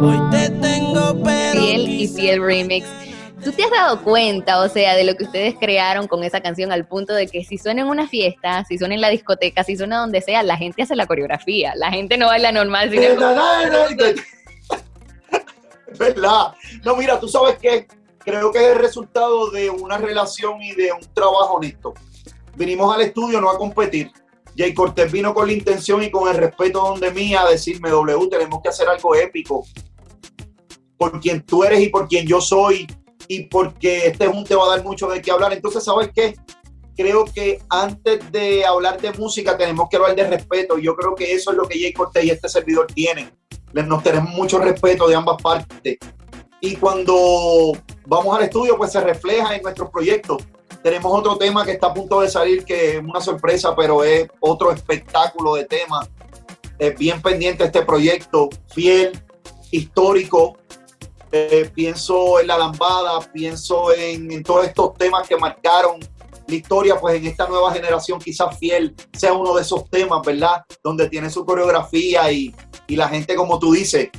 Hoy 0.00 0.20
te 0.30 0.50
tengo, 0.50 1.22
pero. 1.24 1.58
Fiel 1.58 1.88
y 1.88 2.06
Fiel 2.06 2.42
Remix. 2.42 2.86
¿Tú 3.44 3.52
te 3.52 3.62
has 3.62 3.70
dado 3.70 4.02
cuenta, 4.02 4.58
o 4.60 4.68
sea, 4.70 4.96
de 4.96 5.04
lo 5.04 5.14
que 5.16 5.24
ustedes 5.24 5.54
crearon 5.60 6.08
con 6.08 6.24
esa 6.24 6.40
canción 6.40 6.72
al 6.72 6.86
punto 6.86 7.12
de 7.12 7.26
que 7.26 7.44
si 7.44 7.58
suena 7.58 7.82
en 7.82 7.88
una 7.88 8.08
fiesta, 8.08 8.64
si 8.66 8.78
suena 8.78 8.94
en 8.94 9.02
la 9.02 9.10
discoteca, 9.10 9.62
si 9.62 9.76
suena 9.76 9.98
donde 9.98 10.22
sea, 10.22 10.42
la 10.42 10.56
gente 10.56 10.82
hace 10.82 10.96
la 10.96 11.06
coreografía, 11.06 11.74
la 11.76 11.90
gente 11.90 12.16
no 12.16 12.28
baila 12.28 12.52
normal, 12.52 12.90
sino 12.90 13.02
¿Verdad? 15.98 16.54
No, 16.84 16.96
mira, 16.96 17.20
tú 17.20 17.28
sabes 17.28 17.58
que 17.58 17.86
creo 18.18 18.50
que 18.50 18.58
es 18.58 18.72
el 18.72 18.78
resultado 18.78 19.50
de 19.50 19.68
una 19.68 19.98
relación 19.98 20.62
y 20.62 20.72
de 20.72 20.92
un 20.92 21.00
trabajo 21.12 21.56
honesto. 21.56 21.92
Vinimos 22.56 22.94
al 22.94 23.02
estudio 23.02 23.42
no 23.42 23.50
a 23.50 23.58
competir. 23.58 24.10
Jay 24.56 24.72
Cortés 24.72 25.12
vino 25.12 25.34
con 25.34 25.48
la 25.48 25.52
intención 25.52 26.02
y 26.02 26.10
con 26.10 26.28
el 26.30 26.36
respeto 26.36 26.96
de 26.98 27.10
mí 27.10 27.34
a 27.34 27.44
decirme, 27.44 27.90
W, 27.90 28.26
tenemos 28.30 28.62
que 28.62 28.70
hacer 28.70 28.88
algo 28.88 29.14
épico. 29.14 29.66
Por 30.96 31.20
quien 31.20 31.42
tú 31.42 31.62
eres 31.62 31.80
y 31.80 31.88
por 31.88 32.08
quien 32.08 32.26
yo 32.26 32.40
soy 32.40 32.86
y 33.28 33.44
porque 33.44 34.06
este 34.06 34.26
junte 34.26 34.54
va 34.54 34.64
a 34.66 34.76
dar 34.76 34.84
mucho 34.84 35.08
de 35.08 35.20
qué 35.22 35.30
hablar. 35.30 35.52
Entonces, 35.52 35.84
¿sabes 35.84 36.10
qué? 36.14 36.34
Creo 36.96 37.24
que 37.24 37.60
antes 37.70 38.30
de 38.30 38.64
hablar 38.64 39.00
de 39.00 39.12
música 39.12 39.56
tenemos 39.56 39.88
que 39.90 39.96
hablar 39.96 40.14
de 40.14 40.28
respeto. 40.28 40.78
Yo 40.78 40.94
creo 40.94 41.14
que 41.14 41.32
eso 41.32 41.50
es 41.50 41.56
lo 41.56 41.66
que 41.66 41.78
Jay 41.78 41.92
Cortés 41.92 42.24
y 42.24 42.30
este 42.30 42.48
servidor 42.48 42.86
tienen. 42.86 43.32
Les- 43.72 43.86
Nos 43.86 44.02
tenemos 44.02 44.30
mucho 44.30 44.58
respeto 44.58 45.08
de 45.08 45.16
ambas 45.16 45.42
partes. 45.42 45.98
Y 46.60 46.76
cuando 46.76 47.72
vamos 48.06 48.36
al 48.36 48.44
estudio, 48.44 48.76
pues 48.76 48.92
se 48.92 49.00
refleja 49.00 49.54
en 49.56 49.62
nuestros 49.62 49.90
proyectos. 49.90 50.42
Tenemos 50.82 51.12
otro 51.18 51.36
tema 51.36 51.64
que 51.64 51.72
está 51.72 51.88
a 51.88 51.94
punto 51.94 52.20
de 52.20 52.28
salir, 52.28 52.64
que 52.64 52.96
es 52.96 53.02
una 53.02 53.20
sorpresa, 53.20 53.74
pero 53.74 54.04
es 54.04 54.28
otro 54.40 54.70
espectáculo 54.70 55.54
de 55.56 55.64
temas. 55.64 56.08
Es 56.78 56.96
bien 56.98 57.20
pendiente 57.22 57.64
este 57.64 57.82
proyecto, 57.82 58.48
fiel, 58.72 59.12
histórico, 59.70 60.56
eh, 61.36 61.68
pienso 61.74 62.38
en 62.38 62.46
la 62.46 62.56
lambada, 62.56 63.18
pienso 63.32 63.92
en, 63.92 64.30
en 64.30 64.44
todos 64.44 64.66
estos 64.66 64.94
temas 64.94 65.26
que 65.26 65.36
marcaron 65.36 65.98
la 66.46 66.54
historia, 66.54 66.96
pues 67.00 67.16
en 67.16 67.26
esta 67.26 67.48
nueva 67.48 67.72
generación 67.72 68.20
quizás 68.20 68.56
fiel 68.56 68.94
sea 69.12 69.32
uno 69.32 69.52
de 69.52 69.62
esos 69.62 69.90
temas, 69.90 70.24
¿verdad? 70.24 70.62
Donde 70.84 71.08
tiene 71.08 71.28
su 71.30 71.44
coreografía 71.44 72.30
y, 72.30 72.54
y 72.86 72.94
la 72.94 73.08
gente, 73.08 73.34
como 73.34 73.58
tú 73.58 73.72
dices, 73.72 74.10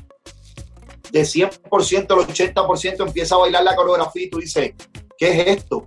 de 1.10 1.22
100% 1.22 2.12
al 2.12 2.28
80% 2.28 3.08
empieza 3.08 3.36
a 3.36 3.38
bailar 3.38 3.64
la 3.64 3.78
coreografía 3.78 4.24
y 4.24 4.30
tú 4.30 4.40
dices, 4.40 4.74
¿qué 5.18 5.30
es 5.30 5.60
esto? 5.60 5.86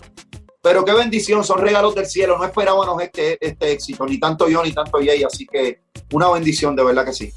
Pero 0.63 0.83
qué 0.83 0.95
bendición, 0.95 1.45
son 1.45 1.59
regalos 1.59 1.95
del 1.95 2.07
cielo, 2.07 2.39
no 2.39 2.45
esperábamos 2.47 3.03
este, 3.03 3.37
este 3.47 3.73
éxito, 3.73 4.07
ni 4.07 4.19
tanto 4.19 4.49
yo 4.49 4.65
ni 4.65 4.73
tanto 4.73 4.97
Jay, 5.05 5.23
así 5.25 5.47
que 5.47 5.83
una 6.13 6.31
bendición, 6.31 6.75
de 6.75 6.85
verdad 6.85 7.05
que 7.05 7.13
sí. 7.13 7.33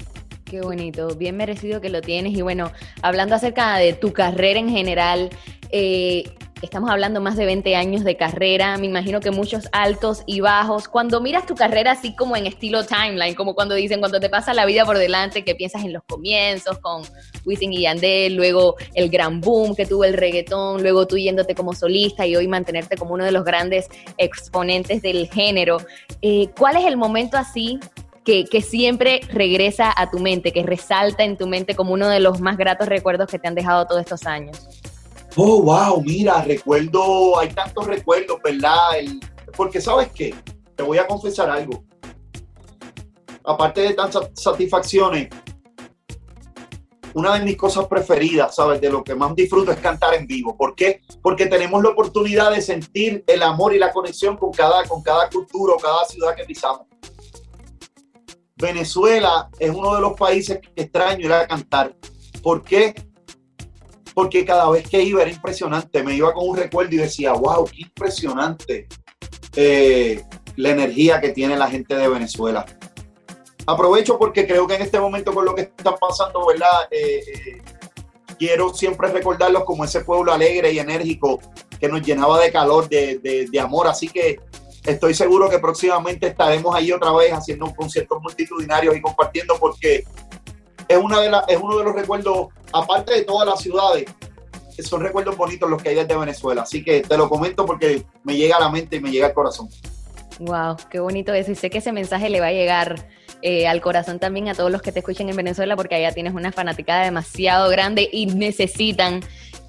Qué 0.52 0.60
bonito, 0.60 1.08
bien 1.14 1.38
merecido 1.38 1.80
que 1.80 1.88
lo 1.88 2.02
tienes. 2.02 2.34
Y 2.34 2.42
bueno, 2.42 2.70
hablando 3.00 3.34
acerca 3.34 3.78
de 3.78 3.94
tu 3.94 4.12
carrera 4.12 4.60
en 4.60 4.68
general, 4.68 5.30
eh, 5.70 6.24
estamos 6.60 6.90
hablando 6.90 7.22
más 7.22 7.38
de 7.38 7.46
20 7.46 7.74
años 7.74 8.04
de 8.04 8.18
carrera, 8.18 8.76
me 8.76 8.84
imagino 8.84 9.20
que 9.20 9.30
muchos 9.30 9.66
altos 9.72 10.22
y 10.26 10.40
bajos. 10.40 10.88
Cuando 10.88 11.22
miras 11.22 11.46
tu 11.46 11.54
carrera 11.54 11.92
así 11.92 12.14
como 12.14 12.36
en 12.36 12.46
estilo 12.46 12.84
timeline, 12.84 13.34
como 13.34 13.54
cuando 13.54 13.74
dicen, 13.74 14.00
cuando 14.00 14.20
te 14.20 14.28
pasa 14.28 14.52
la 14.52 14.66
vida 14.66 14.84
por 14.84 14.98
delante, 14.98 15.42
que 15.42 15.54
piensas 15.54 15.84
en 15.84 15.94
los 15.94 16.02
comienzos 16.06 16.78
con 16.80 17.02
Wisin 17.46 17.72
y 17.72 17.80
Yandel, 17.84 18.34
luego 18.34 18.76
el 18.92 19.08
gran 19.08 19.40
boom 19.40 19.74
que 19.74 19.86
tuvo 19.86 20.04
el 20.04 20.12
reggaetón, 20.12 20.82
luego 20.82 21.06
tú 21.06 21.16
yéndote 21.16 21.54
como 21.54 21.72
solista 21.72 22.26
y 22.26 22.36
hoy 22.36 22.46
mantenerte 22.46 22.98
como 22.98 23.14
uno 23.14 23.24
de 23.24 23.32
los 23.32 23.46
grandes 23.46 23.88
exponentes 24.18 25.00
del 25.00 25.30
género. 25.30 25.78
Eh, 26.20 26.50
¿Cuál 26.58 26.76
es 26.76 26.84
el 26.84 26.98
momento 26.98 27.38
así 27.38 27.80
que, 28.24 28.44
que, 28.44 28.60
siempre 28.60 29.20
regresa 29.30 29.92
a 29.96 30.10
tu 30.10 30.18
mente, 30.18 30.52
que 30.52 30.62
resalta 30.62 31.24
en 31.24 31.36
tu 31.36 31.46
mente 31.46 31.74
como 31.74 31.92
uno 31.92 32.08
de 32.08 32.20
los 32.20 32.40
más 32.40 32.56
gratos 32.56 32.88
recuerdos 32.88 33.28
que 33.28 33.38
te 33.38 33.48
han 33.48 33.54
dejado 33.54 33.86
todos 33.86 34.00
estos 34.00 34.26
años? 34.26 34.68
Oh, 35.36 35.62
wow, 35.62 36.02
mira, 36.02 36.42
recuerdo, 36.42 37.38
hay 37.38 37.48
tantos 37.48 37.86
recuerdos, 37.86 38.38
¿verdad? 38.44 38.98
El, 38.98 39.20
porque 39.56 39.80
sabes 39.80 40.10
qué, 40.14 40.34
te 40.76 40.82
voy 40.82 40.98
a 40.98 41.06
confesar 41.06 41.50
algo. 41.50 41.84
Aparte 43.44 43.80
de 43.80 43.94
tantas 43.94 44.30
satisfacciones, 44.34 45.28
una 47.14 47.38
de 47.38 47.44
mis 47.44 47.56
cosas 47.56 47.86
preferidas, 47.86 48.54
¿sabes? 48.54 48.80
De 48.80 48.90
lo 48.90 49.02
que 49.02 49.14
más 49.14 49.34
disfruto 49.34 49.72
es 49.72 49.78
cantar 49.78 50.14
en 50.14 50.26
vivo. 50.26 50.56
¿Por 50.56 50.74
qué? 50.74 51.00
Porque 51.22 51.46
tenemos 51.46 51.82
la 51.82 51.90
oportunidad 51.90 52.50
de 52.52 52.62
sentir 52.62 53.24
el 53.26 53.42
amor 53.42 53.74
y 53.74 53.78
la 53.78 53.92
conexión 53.92 54.36
con 54.36 54.52
cada, 54.52 54.84
con 54.84 55.02
cada 55.02 55.28
cultura 55.28 55.74
o 55.74 55.78
cada 55.78 56.04
ciudad 56.04 56.34
que 56.34 56.44
pisamos. 56.44 56.86
Venezuela 58.62 59.50
es 59.58 59.70
uno 59.70 59.96
de 59.96 60.00
los 60.00 60.12
países 60.12 60.60
que 60.60 60.82
extraño 60.82 61.26
ir 61.26 61.32
a 61.32 61.48
cantar. 61.48 61.96
¿Por 62.42 62.62
qué? 62.62 62.94
Porque 64.14 64.44
cada 64.44 64.70
vez 64.70 64.88
que 64.88 65.02
iba 65.02 65.20
era 65.20 65.32
impresionante. 65.32 66.02
Me 66.04 66.14
iba 66.14 66.32
con 66.32 66.48
un 66.48 66.56
recuerdo 66.56 66.94
y 66.94 66.98
decía, 66.98 67.32
wow, 67.32 67.64
qué 67.64 67.82
impresionante 67.82 68.86
eh, 69.56 70.22
la 70.54 70.70
energía 70.70 71.20
que 71.20 71.30
tiene 71.30 71.56
la 71.56 71.68
gente 71.68 71.96
de 71.96 72.08
Venezuela. 72.08 72.64
Aprovecho 73.66 74.16
porque 74.16 74.46
creo 74.46 74.66
que 74.68 74.76
en 74.76 74.82
este 74.82 75.00
momento 75.00 75.34
con 75.34 75.44
lo 75.44 75.56
que 75.56 75.62
está 75.62 75.96
pasando, 75.96 76.46
¿verdad? 76.46 76.86
Eh, 76.92 77.20
eh, 77.34 77.62
quiero 78.38 78.72
siempre 78.72 79.08
recordarlos 79.08 79.64
como 79.64 79.84
ese 79.84 80.04
pueblo 80.04 80.32
alegre 80.32 80.72
y 80.72 80.78
enérgico 80.78 81.40
que 81.80 81.88
nos 81.88 82.02
llenaba 82.02 82.38
de 82.40 82.52
calor, 82.52 82.88
de, 82.88 83.18
de, 83.18 83.46
de 83.50 83.60
amor. 83.60 83.88
Así 83.88 84.08
que 84.08 84.38
estoy 84.84 85.14
seguro 85.14 85.48
que 85.48 85.58
próximamente 85.58 86.26
estaremos 86.26 86.74
ahí 86.74 86.92
otra 86.92 87.12
vez 87.12 87.32
haciendo 87.32 87.72
conciertos 87.74 88.20
multitudinarios 88.20 88.96
y 88.96 89.00
compartiendo 89.00 89.56
porque 89.58 90.04
es, 90.88 90.98
una 90.98 91.20
de 91.20 91.30
la, 91.30 91.44
es 91.48 91.58
uno 91.60 91.78
de 91.78 91.84
los 91.84 91.94
recuerdos, 91.94 92.48
aparte 92.72 93.14
de 93.14 93.22
todas 93.22 93.48
las 93.48 93.60
ciudades, 93.60 94.06
son 94.82 95.00
recuerdos 95.00 95.36
bonitos 95.36 95.68
los 95.70 95.82
que 95.82 95.90
hay 95.90 95.94
desde 95.94 96.16
Venezuela. 96.16 96.62
Así 96.62 96.82
que 96.82 97.02
te 97.02 97.16
lo 97.16 97.28
comento 97.28 97.66
porque 97.66 98.04
me 98.24 98.36
llega 98.36 98.56
a 98.56 98.60
la 98.60 98.70
mente 98.70 98.96
y 98.96 99.00
me 99.00 99.10
llega 99.10 99.26
al 99.26 99.34
corazón. 99.34 99.68
Wow, 100.40 100.76
qué 100.90 100.98
bonito 100.98 101.32
eso. 101.32 101.52
Y 101.52 101.54
sé 101.54 101.70
que 101.70 101.78
ese 101.78 101.92
mensaje 101.92 102.30
le 102.30 102.40
va 102.40 102.46
a 102.46 102.52
llegar 102.52 103.08
eh, 103.42 103.68
al 103.68 103.80
corazón 103.80 104.18
también 104.18 104.48
a 104.48 104.54
todos 104.54 104.70
los 104.70 104.82
que 104.82 104.92
te 104.92 105.00
escuchen 105.00 105.28
en 105.28 105.36
Venezuela, 105.36 105.76
porque 105.76 105.94
allá 105.94 106.12
tienes 106.12 106.34
una 106.34 106.52
fanaticada 106.52 107.04
demasiado 107.04 107.70
grande 107.70 108.08
y 108.10 108.26
necesitan 108.26 109.20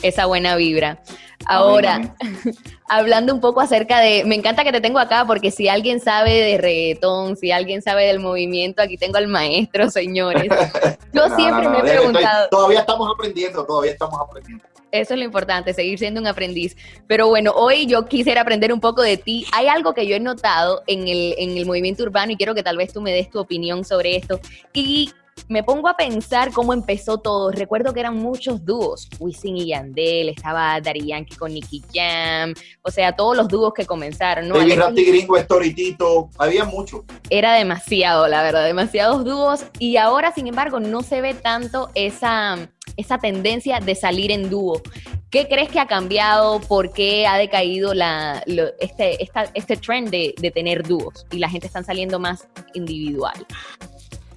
esa 0.03 0.25
buena 0.27 0.55
vibra. 0.55 1.01
Ahora, 1.45 2.15
hablando 2.87 3.33
un 3.33 3.41
poco 3.41 3.61
acerca 3.61 3.99
de, 3.99 4.23
me 4.25 4.35
encanta 4.35 4.63
que 4.63 4.71
te 4.71 4.81
tengo 4.81 4.99
acá 4.99 5.25
porque 5.25 5.51
si 5.51 5.67
alguien 5.67 5.99
sabe 5.99 6.31
de 6.31 6.57
reggaetón, 6.57 7.35
si 7.35 7.51
alguien 7.51 7.81
sabe 7.81 8.05
del 8.05 8.19
movimiento, 8.19 8.81
aquí 8.81 8.97
tengo 8.97 9.17
al 9.17 9.27
maestro, 9.27 9.89
señores. 9.89 10.47
Yo 11.13 11.35
siempre 11.35 11.67
me 11.69 11.79
he 11.79 11.81
preguntado. 11.81 12.47
todavía 12.49 12.79
estamos 12.79 13.09
aprendiendo, 13.13 13.65
todavía 13.65 13.91
estamos 13.91 14.19
aprendiendo. 14.19 14.63
Eso 14.91 15.15
es 15.15 15.19
lo 15.19 15.25
importante, 15.25 15.73
seguir 15.73 15.97
siendo 15.97 16.21
un 16.21 16.27
aprendiz. 16.27 16.77
Pero 17.07 17.27
bueno, 17.27 17.51
hoy 17.55 17.87
yo 17.87 18.05
quisiera 18.05 18.41
aprender 18.41 18.71
un 18.71 18.79
poco 18.79 19.01
de 19.01 19.17
ti. 19.17 19.43
Hay 19.51 19.67
algo 19.67 19.95
que 19.95 20.05
yo 20.05 20.15
he 20.15 20.19
notado 20.19 20.83
en 20.85 21.07
el, 21.07 21.33
en 21.39 21.57
el 21.57 21.65
movimiento 21.65 22.03
urbano 22.03 22.31
y 22.31 22.37
quiero 22.37 22.53
que 22.53 22.61
tal 22.61 22.77
vez 22.77 22.93
tú 22.93 23.01
me 23.01 23.11
des 23.11 23.27
tu 23.31 23.39
opinión 23.39 23.83
sobre 23.83 24.15
esto. 24.15 24.39
Y 24.71 25.11
me 25.47 25.63
pongo 25.63 25.87
a 25.87 25.97
pensar 25.97 26.51
cómo 26.51 26.73
empezó 26.73 27.17
todo. 27.17 27.51
Recuerdo 27.51 27.93
que 27.93 27.99
eran 27.99 28.17
muchos 28.17 28.63
dúos, 28.65 29.09
Wisin 29.19 29.57
y 29.57 29.67
Yandel, 29.67 30.29
estaba 30.29 30.79
Dari 30.81 31.07
Yankee 31.07 31.35
con 31.35 31.53
Nicky 31.53 31.83
Jam, 31.93 32.53
o 32.81 32.91
sea, 32.91 33.15
todos 33.15 33.35
los 33.35 33.47
dúos 33.47 33.73
que 33.73 33.85
comenzaron, 33.85 34.47
¿no? 34.47 34.55
Baby 34.55 34.75
Rati 34.75 35.03
Gringo, 35.03 35.37
Storitito, 35.37 36.29
había 36.37 36.65
mucho. 36.65 37.03
Era 37.29 37.53
demasiado, 37.53 38.27
la 38.27 38.43
verdad, 38.43 38.65
demasiados 38.65 39.23
dúos 39.25 39.65
y 39.79 39.97
ahora, 39.97 40.33
sin 40.33 40.47
embargo, 40.47 40.79
no 40.79 41.01
se 41.03 41.21
ve 41.21 41.33
tanto 41.33 41.89
esa, 41.95 42.69
esa 42.97 43.17
tendencia 43.17 43.79
de 43.79 43.95
salir 43.95 44.31
en 44.31 44.49
dúo. 44.49 44.81
¿Qué 45.29 45.47
crees 45.47 45.69
que 45.69 45.79
ha 45.79 45.87
cambiado? 45.87 46.59
¿Por 46.61 46.93
qué 46.93 47.25
ha 47.25 47.37
decaído 47.37 47.95
la, 47.95 48.43
este, 48.79 49.17
este 49.55 49.77
trend 49.77 50.09
de, 50.09 50.35
de 50.39 50.51
tener 50.51 50.83
dúos 50.83 51.25
y 51.31 51.39
la 51.39 51.49
gente 51.49 51.65
está 51.65 51.83
saliendo 51.83 52.19
más 52.19 52.47
individual? 52.75 53.47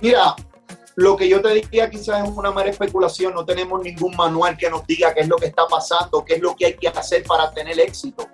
Mira, 0.00 0.34
lo 0.96 1.14
que 1.14 1.28
yo 1.28 1.42
te 1.42 1.52
diría 1.52 1.90
quizás 1.90 2.26
es 2.26 2.34
una 2.34 2.50
mera 2.50 2.70
especulación, 2.70 3.34
no 3.34 3.44
tenemos 3.44 3.82
ningún 3.82 4.16
manual 4.16 4.56
que 4.56 4.70
nos 4.70 4.86
diga 4.86 5.12
qué 5.12 5.20
es 5.20 5.28
lo 5.28 5.36
que 5.36 5.46
está 5.46 5.66
pasando, 5.66 6.24
qué 6.24 6.34
es 6.34 6.40
lo 6.40 6.56
que 6.56 6.66
hay 6.66 6.74
que 6.74 6.88
hacer 6.88 7.22
para 7.24 7.50
tener 7.52 7.78
éxito. 7.78 8.26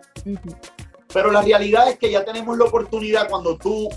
Pero 1.13 1.33
la 1.33 1.43
realidad 1.43 1.89
es 1.89 1.99
que 1.99 2.11
ya 2.11 2.25
tenemos 2.25 2.57
la 2.57 2.65
oportunidad 2.65 3.29
cuando 3.29 3.59
tú 3.59 3.89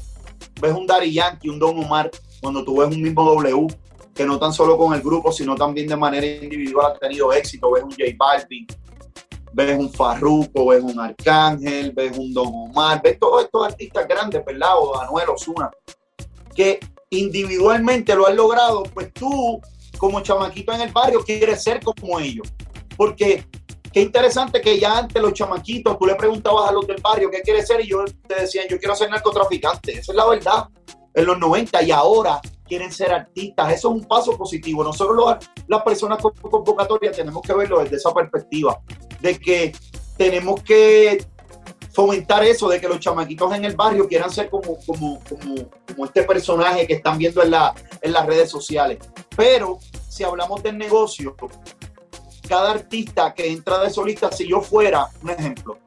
ves 0.60 0.74
un 0.74 0.88
Dari 0.88 1.14
Yankee, 1.14 1.50
un 1.50 1.60
Don 1.60 1.78
Omar, 1.78 2.10
cuando 2.42 2.66
tú 2.66 2.78
ves 2.78 2.88
un 2.88 3.04
mismo 3.04 3.24
W, 3.24 3.68
que 4.16 4.26
no 4.26 4.40
tan 4.40 4.52
solo 4.52 4.78
con 4.78 4.96
el 4.96 5.02
grupo, 5.02 5.32
sino 5.32 5.56
también 5.56 5.88
de 5.88 5.96
manera 5.96 6.26
individual 6.26 6.92
ha 6.92 6.98
tenido 6.98 7.32
éxito, 7.34 7.70
ves 7.70 7.84
un 7.84 7.92
J 7.92 8.04
Balvin, 8.18 8.66
ves 9.54 9.78
un 9.78 9.94
Farruko, 9.94 10.66
ves 10.68 10.82
un 10.82 11.00
Arcángel, 11.00 11.92
ves 11.92 12.18
un 12.18 12.34
Don 12.34 12.48
Omar, 12.48 13.00
ves 13.04 13.20
todos 13.20 13.44
estos 13.44 13.64
artistas 13.64 14.08
grandes, 14.08 14.44
¿verdad? 14.44 14.72
O 14.80 15.00
Anuel 15.00 15.30
Osuna, 15.30 15.70
que 16.56 16.80
individualmente 17.10 18.16
lo 18.16 18.28
has 18.28 18.36
logrado, 18.36 18.84
pues 18.84 19.14
tú, 19.14 19.62
como 19.98 20.22
chamaquito 20.22 20.74
en 20.74 20.82
el 20.82 20.92
barrio, 20.92 21.24
quieres 21.24 21.64
ser 21.64 21.82
como 21.84 22.20
ellos. 22.20 22.52
Porque 22.98 23.46
qué 23.92 24.02
interesante 24.02 24.62
que 24.62 24.80
ya 24.80 24.98
antes 24.98 25.22
los 25.22 25.34
chamaquitos, 25.34 25.98
tú 25.98 26.06
le 26.06 26.16
preguntabas 26.16 26.70
a 26.70 26.74
los 26.74 26.86
del 26.88 27.02
barrio 27.02 27.30
qué 27.30 27.42
quieres 27.42 27.68
ser 27.68 27.82
y 27.82 27.88
yo 27.88 28.04
te 28.28 28.42
decían, 28.42 28.68
yo 28.70 28.78
quiero 28.78 28.96
ser 28.96 29.10
narcotraficante. 29.10 29.94
Esa 29.94 30.12
es 30.12 30.16
la 30.16 30.26
verdad. 30.28 30.66
En 31.14 31.26
los 31.26 31.40
90 31.40 31.82
y 31.84 31.92
ahora 31.92 32.42
quieren 32.68 32.92
ser 32.92 33.14
artistas. 33.14 33.74
Eso 33.74 33.90
es 33.90 34.02
un 34.02 34.04
paso 34.06 34.38
positivo. 34.38 34.84
Nosotros 34.84 35.38
las 35.68 35.84
personas 35.84 36.22
con 36.22 36.34
convocatoria 36.34 37.12
tenemos 37.12 37.42
que 37.42 37.54
verlo 37.54 37.80
desde 37.80 37.98
esa 37.98 38.14
perspectiva, 38.14 38.82
de 39.22 39.40
que 39.40 39.72
tenemos 40.18 40.62
que 40.64 41.24
fomentar 41.96 42.44
eso 42.44 42.68
de 42.68 42.82
que 42.82 42.90
los 42.90 43.00
chamaquitos 43.00 43.54
en 43.54 43.64
el 43.64 43.76
barrio 43.76 44.06
quieran 44.08 44.30
ser 44.30 44.50
como, 44.50 44.78
como, 44.86 45.22
como, 45.24 46.06
este 46.06 46.24
personaje 46.24 46.86
que 46.86 46.96
están 46.96 47.18
viendo 47.18 47.42
en, 47.42 47.52
la, 47.52 47.74
en 48.02 48.12
las 48.12 48.26
redes 48.26 48.50
sociales. 48.52 49.00
Pero 49.36 49.80
si 50.10 50.26
hablamos 50.26 50.62
del 50.62 50.78
negocio, 50.78 51.36
cada 52.50 52.72
artista 52.72 53.34
que 53.34 53.50
entra 53.50 53.80
de 53.80 53.90
solista, 53.90 54.30
si 54.30 54.46
yo 54.48 54.60
fuera, 54.62 55.08
un 55.24 55.30
ejemplo, 55.30 55.78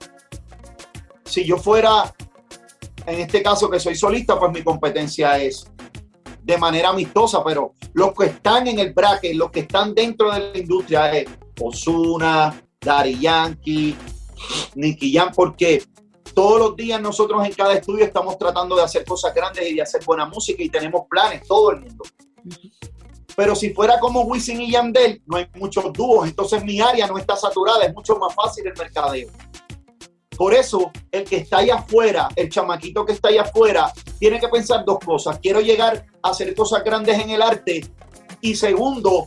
si 1.25 1.45
yo 1.45 1.59
fuera, 1.59 2.15
en 3.05 3.21
este 3.21 3.43
caso 3.43 3.69
que 3.69 3.79
soy 3.79 3.95
solista, 3.95 4.39
pues 4.39 4.51
mi 4.51 4.63
competencia 4.63 5.39
es 5.39 5.67
de 6.43 6.57
manera 6.57 6.89
amistosa, 6.89 7.45
pero 7.45 7.75
los 7.93 8.15
que 8.15 8.27
están 8.27 8.67
en 8.67 8.79
el 8.79 8.95
bracket, 8.95 9.35
los 9.35 9.51
que 9.51 9.61
están 9.61 9.95
dentro 9.95 10.33
de 10.33 10.53
la 10.53 10.59
industria 10.59 11.13
es 11.13 11.29
Osuna, 11.61 12.63
Dari 12.81 13.19
Yankee, 13.19 13.95
Nicky 14.75 15.13
Jam, 15.13 15.33
porque 15.35 15.83
todos 16.35 16.61
los 16.61 16.77
días 16.77 17.01
nosotros 17.01 17.45
en 17.45 17.53
cada 17.53 17.75
estudio 17.75 18.05
estamos 18.05 18.39
tratando 18.39 18.77
de 18.77 18.83
hacer 18.83 19.05
cosas 19.05 19.35
grandes 19.35 19.69
y 19.69 19.75
de 19.75 19.83
hacer 19.83 20.05
buena 20.05 20.27
música 20.27 20.63
y 20.63 20.69
tenemos 20.69 21.03
planes, 21.09 21.47
todo 21.47 21.73
el 21.73 21.81
mundo. 21.81 22.05
Pero 23.37 23.55
si 23.55 23.73
fuera 23.73 24.01
como 24.01 24.23
Wisin 24.23 24.61
y 24.61 24.73
Yandel, 24.73 25.23
no 25.27 25.37
hay 25.37 25.47
muchos 25.57 25.93
dúos, 25.93 26.29
entonces 26.29 26.65
mi 26.65 26.81
área 26.81 27.07
no 27.07 27.19
está 27.19 27.37
saturada, 27.37 27.85
es 27.85 27.95
mucho 27.95 28.17
más 28.17 28.35
fácil 28.35 28.67
el 28.67 28.75
mercadeo. 28.77 29.31
Por 30.37 30.55
eso, 30.55 30.93
el 31.11 31.25
que 31.25 31.39
está 31.39 31.59
allá 31.59 31.77
afuera, 31.77 32.29
el 32.37 32.49
chamaquito 32.49 33.05
que 33.05 33.13
está 33.13 33.29
allá 33.29 33.43
afuera, 33.43 33.93
tiene 34.21 34.39
que 34.39 34.47
pensar 34.47 34.85
dos 34.85 35.01
cosas. 35.01 35.41
Quiero 35.41 35.61
llegar 35.61 36.07
a 36.23 36.31
hacer 36.31 36.55
cosas 36.55 36.85
grandes 36.85 37.19
en 37.19 37.31
el 37.31 37.43
arte. 37.43 37.85
Y 38.41 38.55
segundo, 38.55 39.27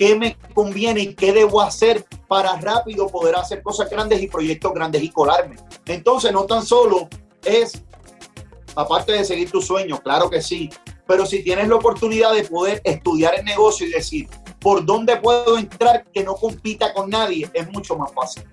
¿qué 0.00 0.16
me 0.16 0.34
conviene 0.54 1.00
y 1.00 1.14
qué 1.14 1.30
debo 1.30 1.60
hacer 1.60 2.06
para 2.26 2.56
rápido 2.56 3.06
poder 3.08 3.36
hacer 3.36 3.62
cosas 3.62 3.90
grandes 3.90 4.22
y 4.22 4.28
proyectos 4.28 4.72
grandes 4.72 5.02
y 5.02 5.10
colarme. 5.10 5.56
Entonces, 5.84 6.32
no 6.32 6.46
tan 6.46 6.64
solo 6.64 7.06
es, 7.44 7.82
aparte 8.74 9.12
de 9.12 9.26
seguir 9.26 9.50
tus 9.50 9.66
sueños, 9.66 10.00
claro 10.00 10.30
que 10.30 10.40
sí, 10.40 10.70
pero 11.06 11.26
si 11.26 11.44
tienes 11.44 11.68
la 11.68 11.74
oportunidad 11.74 12.32
de 12.32 12.44
poder 12.44 12.80
estudiar 12.82 13.34
el 13.34 13.44
negocio 13.44 13.86
y 13.86 13.90
decir, 13.90 14.26
¿por 14.58 14.86
dónde 14.86 15.18
puedo 15.18 15.58
entrar 15.58 16.06
que 16.06 16.24
no 16.24 16.34
compita 16.34 16.94
con 16.94 17.10
nadie? 17.10 17.50
Es 17.52 17.70
mucho 17.70 17.94
más 17.98 18.10
fácil. 18.14 18.44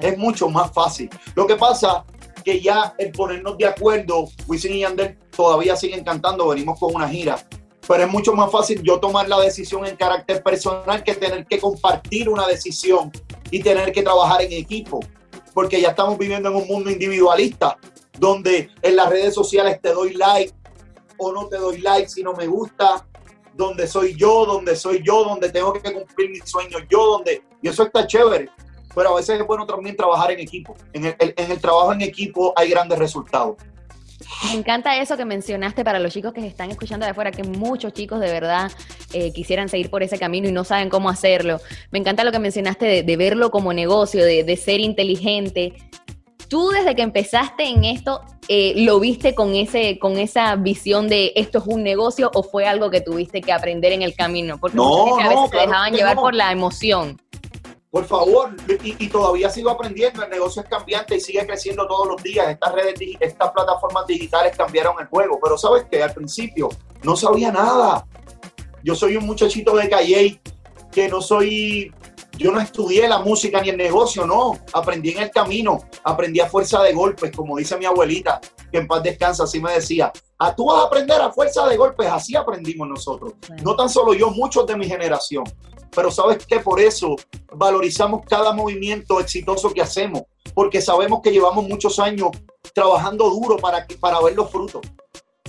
Es 0.00 0.16
mucho 0.16 0.48
más 0.48 0.72
fácil. 0.72 1.10
Lo 1.34 1.46
que 1.46 1.56
pasa 1.56 2.02
que 2.42 2.62
ya 2.62 2.94
el 2.96 3.12
ponernos 3.12 3.58
de 3.58 3.66
acuerdo, 3.66 4.26
Wisin 4.48 4.72
y 4.72 4.80
Yandel 4.80 5.18
todavía 5.36 5.76
siguen 5.76 6.02
cantando, 6.02 6.48
venimos 6.48 6.78
con 6.78 6.94
una 6.94 7.10
gira 7.10 7.46
pero 7.86 8.04
es 8.04 8.10
mucho 8.10 8.32
más 8.34 8.50
fácil 8.50 8.82
yo 8.82 9.00
tomar 9.00 9.28
la 9.28 9.40
decisión 9.40 9.86
en 9.86 9.96
carácter 9.96 10.42
personal 10.42 11.02
que 11.02 11.14
tener 11.14 11.46
que 11.46 11.58
compartir 11.58 12.28
una 12.28 12.46
decisión 12.46 13.10
y 13.50 13.62
tener 13.62 13.92
que 13.92 14.02
trabajar 14.02 14.42
en 14.42 14.52
equipo, 14.52 15.00
porque 15.54 15.80
ya 15.80 15.88
estamos 15.88 16.18
viviendo 16.18 16.48
en 16.48 16.56
un 16.56 16.66
mundo 16.66 16.90
individualista, 16.90 17.78
donde 18.18 18.70
en 18.82 18.96
las 18.96 19.08
redes 19.08 19.34
sociales 19.34 19.80
te 19.80 19.92
doy 19.92 20.14
like 20.14 20.52
o 21.18 21.32
no 21.32 21.48
te 21.48 21.56
doy 21.56 21.78
like 21.80 22.08
si 22.08 22.22
no 22.22 22.32
me 22.34 22.46
gusta, 22.46 23.06
donde 23.54 23.86
soy 23.86 24.16
yo, 24.16 24.46
donde 24.46 24.76
soy 24.76 25.02
yo, 25.04 25.24
donde 25.24 25.50
tengo 25.50 25.72
que 25.72 25.92
cumplir 25.92 26.30
mis 26.30 26.48
sueños 26.48 26.82
yo, 26.88 27.04
donde... 27.06 27.42
Y 27.62 27.68
eso 27.68 27.82
está 27.82 28.06
chévere, 28.06 28.48
pero 28.94 29.10
a 29.10 29.16
veces 29.16 29.40
es 29.40 29.46
bueno 29.46 29.66
también 29.66 29.96
trabajar 29.96 30.30
en 30.30 30.40
equipo. 30.40 30.76
En 30.92 31.04
el, 31.04 31.14
en 31.18 31.50
el 31.50 31.60
trabajo 31.60 31.92
en 31.92 32.00
equipo 32.00 32.52
hay 32.56 32.70
grandes 32.70 32.98
resultados. 32.98 33.56
Me 34.44 34.58
encanta 34.58 34.96
eso 35.00 35.16
que 35.16 35.24
mencionaste 35.24 35.84
para 35.84 35.98
los 35.98 36.12
chicos 36.12 36.32
que 36.32 36.40
se 36.40 36.46
están 36.46 36.70
escuchando 36.70 37.04
de 37.04 37.10
afuera, 37.10 37.30
que 37.30 37.42
muchos 37.42 37.92
chicos 37.92 38.20
de 38.20 38.30
verdad 38.30 38.70
eh, 39.12 39.32
quisieran 39.32 39.68
seguir 39.68 39.90
por 39.90 40.02
ese 40.02 40.18
camino 40.18 40.48
y 40.48 40.52
no 40.52 40.64
saben 40.64 40.88
cómo 40.88 41.10
hacerlo. 41.10 41.60
Me 41.90 41.98
encanta 41.98 42.24
lo 42.24 42.32
que 42.32 42.38
mencionaste 42.38 43.02
de, 43.02 43.16
verlo 43.16 43.50
como 43.50 43.72
negocio, 43.72 44.24
de, 44.24 44.56
ser 44.56 44.80
inteligente. 44.80 45.74
Tú 46.48 46.70
desde 46.70 46.96
que 46.96 47.02
empezaste 47.02 47.64
en 47.64 47.84
esto, 47.84 48.22
eh, 48.48 48.72
¿lo 48.76 48.98
viste 48.98 49.34
con, 49.34 49.54
ese, 49.54 49.98
con 49.98 50.18
esa 50.18 50.56
visión 50.56 51.08
de 51.08 51.32
esto 51.36 51.58
es 51.58 51.64
un 51.66 51.84
negocio 51.84 52.30
o 52.34 52.42
fue 52.42 52.66
algo 52.66 52.90
que 52.90 53.00
tuviste 53.00 53.40
que 53.40 53.52
aprender 53.52 53.92
en 53.92 54.02
el 54.02 54.14
camino? 54.14 54.58
Porque 54.58 54.76
no, 54.76 55.18
a 55.18 55.28
veces 55.28 55.50
te 55.50 55.58
dejaban 55.58 55.92
llevar 55.92 56.16
por 56.16 56.34
la 56.34 56.50
emoción. 56.50 57.20
Por 57.90 58.04
favor, 58.04 58.54
y, 58.84 59.08
todavía 59.08 59.50
sigo 59.50 59.68
aprendiendo, 59.68 60.22
el 60.22 60.30
negocio 60.30 60.62
es 60.62 60.68
cambiante 60.68 61.16
y 61.16 61.20
sigue 61.20 61.44
creciendo 61.44 61.88
todos 61.88 62.06
los 62.06 62.22
días. 62.22 62.48
Estas 62.48 62.72
redes, 62.72 62.94
estas 63.18 63.50
plataformas 63.50 64.06
digitales 64.06 64.56
cambiaron 64.56 64.94
el 65.00 65.08
juego, 65.08 65.40
pero 65.42 65.58
sabes 65.58 65.86
que 65.90 66.00
al 66.00 66.14
principio 66.14 66.68
no 67.02 67.16
sabía 67.16 67.50
nada. 67.50 68.06
Yo 68.84 68.94
soy 68.94 69.16
un 69.16 69.26
muchachito 69.26 69.74
de 69.74 69.88
calle 69.88 70.40
que 70.92 71.08
no 71.08 71.20
soy, 71.20 71.92
yo 72.38 72.52
no 72.52 72.60
estudié 72.60 73.08
la 73.08 73.18
música 73.18 73.60
ni 73.60 73.70
el 73.70 73.76
negocio, 73.76 74.24
no. 74.24 74.56
Aprendí 74.72 75.10
en 75.10 75.24
el 75.24 75.30
camino, 75.32 75.80
aprendí 76.04 76.38
a 76.38 76.48
fuerza 76.48 76.80
de 76.84 76.92
golpes, 76.92 77.32
como 77.34 77.56
dice 77.56 77.76
mi 77.76 77.86
abuelita, 77.86 78.40
que 78.70 78.78
en 78.78 78.86
paz 78.86 79.02
descansa, 79.02 79.42
así 79.42 79.60
me 79.60 79.72
decía. 79.72 80.12
A 80.38 80.46
ah, 80.46 80.54
tú 80.54 80.66
vas 80.66 80.84
a 80.84 80.86
aprender 80.86 81.20
a 81.20 81.32
fuerza 81.32 81.66
de 81.66 81.76
golpes, 81.76 82.06
así 82.06 82.36
aprendimos 82.36 82.86
nosotros. 82.88 83.32
No 83.64 83.74
tan 83.74 83.88
solo 83.88 84.14
yo, 84.14 84.30
muchos 84.30 84.64
de 84.64 84.76
mi 84.76 84.86
generación. 84.86 85.42
Pero 85.94 86.10
sabes 86.10 86.46
que 86.46 86.60
por 86.60 86.80
eso 86.80 87.16
valorizamos 87.52 88.22
cada 88.26 88.52
movimiento 88.52 89.20
exitoso 89.20 89.72
que 89.72 89.82
hacemos, 89.82 90.22
porque 90.54 90.80
sabemos 90.80 91.20
que 91.22 91.32
llevamos 91.32 91.68
muchos 91.68 91.98
años 91.98 92.30
trabajando 92.74 93.28
duro 93.30 93.56
para, 93.56 93.86
para 93.98 94.20
ver 94.20 94.34
los 94.34 94.50
frutos. 94.50 94.82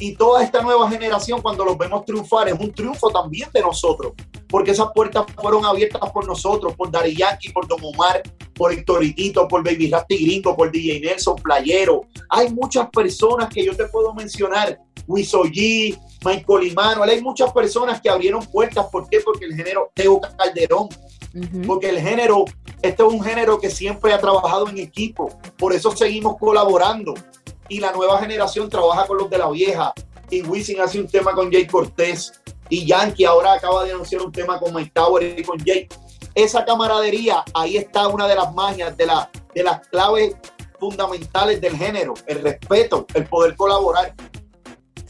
Y 0.02 0.16
toda 0.16 0.44
esta 0.44 0.64
nueva 0.64 0.90
generación, 0.90 1.44
cuando 1.44 1.64
los 1.64 1.78
vemos 1.78 2.04
triunfar, 2.06 2.50
es 2.50 2.60
un 2.60 2.74
triunfo 2.74 3.12
también 3.12 3.48
de 3.54 3.62
nosotros, 3.62 4.14
porque 4.50 4.72
esas 4.72 4.88
puertas 4.96 5.28
fueron 5.40 5.64
abiertas 5.64 6.10
por 6.12 6.26
nosotros, 6.26 6.74
por 6.76 6.90
Dari 6.90 7.16
Yankee, 7.16 7.52
por 7.52 7.68
Don 7.68 7.80
Omar, 7.84 8.24
por 8.56 8.74
Héctor 8.74 9.04
por 9.48 9.64
Baby 9.64 9.92
Rasty 9.92 10.26
Gringo, 10.26 10.58
por 10.58 10.72
DJ 10.72 11.02
Nelson, 11.02 11.36
Playero. 11.36 12.02
Hay 12.30 12.52
muchas 12.52 12.90
personas 12.90 13.50
que 13.50 13.64
yo 13.64 13.78
te 13.78 13.86
puedo 13.90 14.12
mencionar, 14.16 14.80
Wisoyi, 15.06 15.96
Michael 16.26 16.68
Imano, 16.68 17.04
hay 17.04 17.22
muchas 17.22 17.54
personas 17.54 18.02
que 18.02 18.10
abrieron 18.10 18.44
puertas. 18.48 18.88
¿Por 18.92 19.08
qué? 19.08 19.20
Porque 19.20 19.46
el 19.46 19.56
género 19.56 19.92
Teo 19.94 20.20
Calderón, 20.20 20.90
porque 21.68 21.90
el 21.90 22.00
género, 22.00 22.46
este 22.82 23.04
es 23.04 23.14
un 23.14 23.22
género 23.22 23.60
que 23.60 23.70
siempre 23.70 24.14
ha 24.14 24.20
trabajado 24.20 24.68
en 24.68 24.80
equipo, 24.80 25.30
por 25.60 25.74
eso 25.74 25.96
seguimos 25.96 26.38
colaborando. 26.40 27.14
Y 27.72 27.80
la 27.80 27.94
nueva 27.94 28.20
generación 28.20 28.70
trabaja 28.70 29.08
con 29.08 29.18
los 29.18 29.30
de 29.30 29.38
la 29.38 29.50
vieja. 29.50 29.94
Y 30.30 30.42
Wisin 30.42 30.82
hace 30.82 31.00
un 31.00 31.08
tema 31.08 31.32
con 31.32 31.50
Jay 31.50 31.66
Cortés. 31.66 32.34
Y 32.68 32.86
Yankee 32.86 33.24
ahora 33.24 33.54
acaba 33.54 33.86
de 33.86 33.94
anunciar 33.94 34.22
un 34.24 34.30
tema 34.30 34.60
con 34.60 34.74
Mike 34.74 34.92
Tower 34.94 35.40
y 35.40 35.42
con 35.42 35.58
Jay. 35.58 35.88
Esa 36.36 36.66
camaradería, 36.66 37.46
ahí 37.54 37.78
está 37.78 38.10
una 38.10 38.28
de 38.28 38.36
las 38.36 38.54
magias, 38.54 38.98
de, 38.98 39.06
la, 39.06 39.32
de 39.56 39.64
las 39.64 39.88
claves 39.88 40.36
fundamentales 40.82 41.62
del 41.62 41.78
género, 41.78 42.14
el 42.28 42.42
respeto, 42.42 43.08
el 43.14 43.26
poder 43.28 43.56
colaborar. 43.56 44.14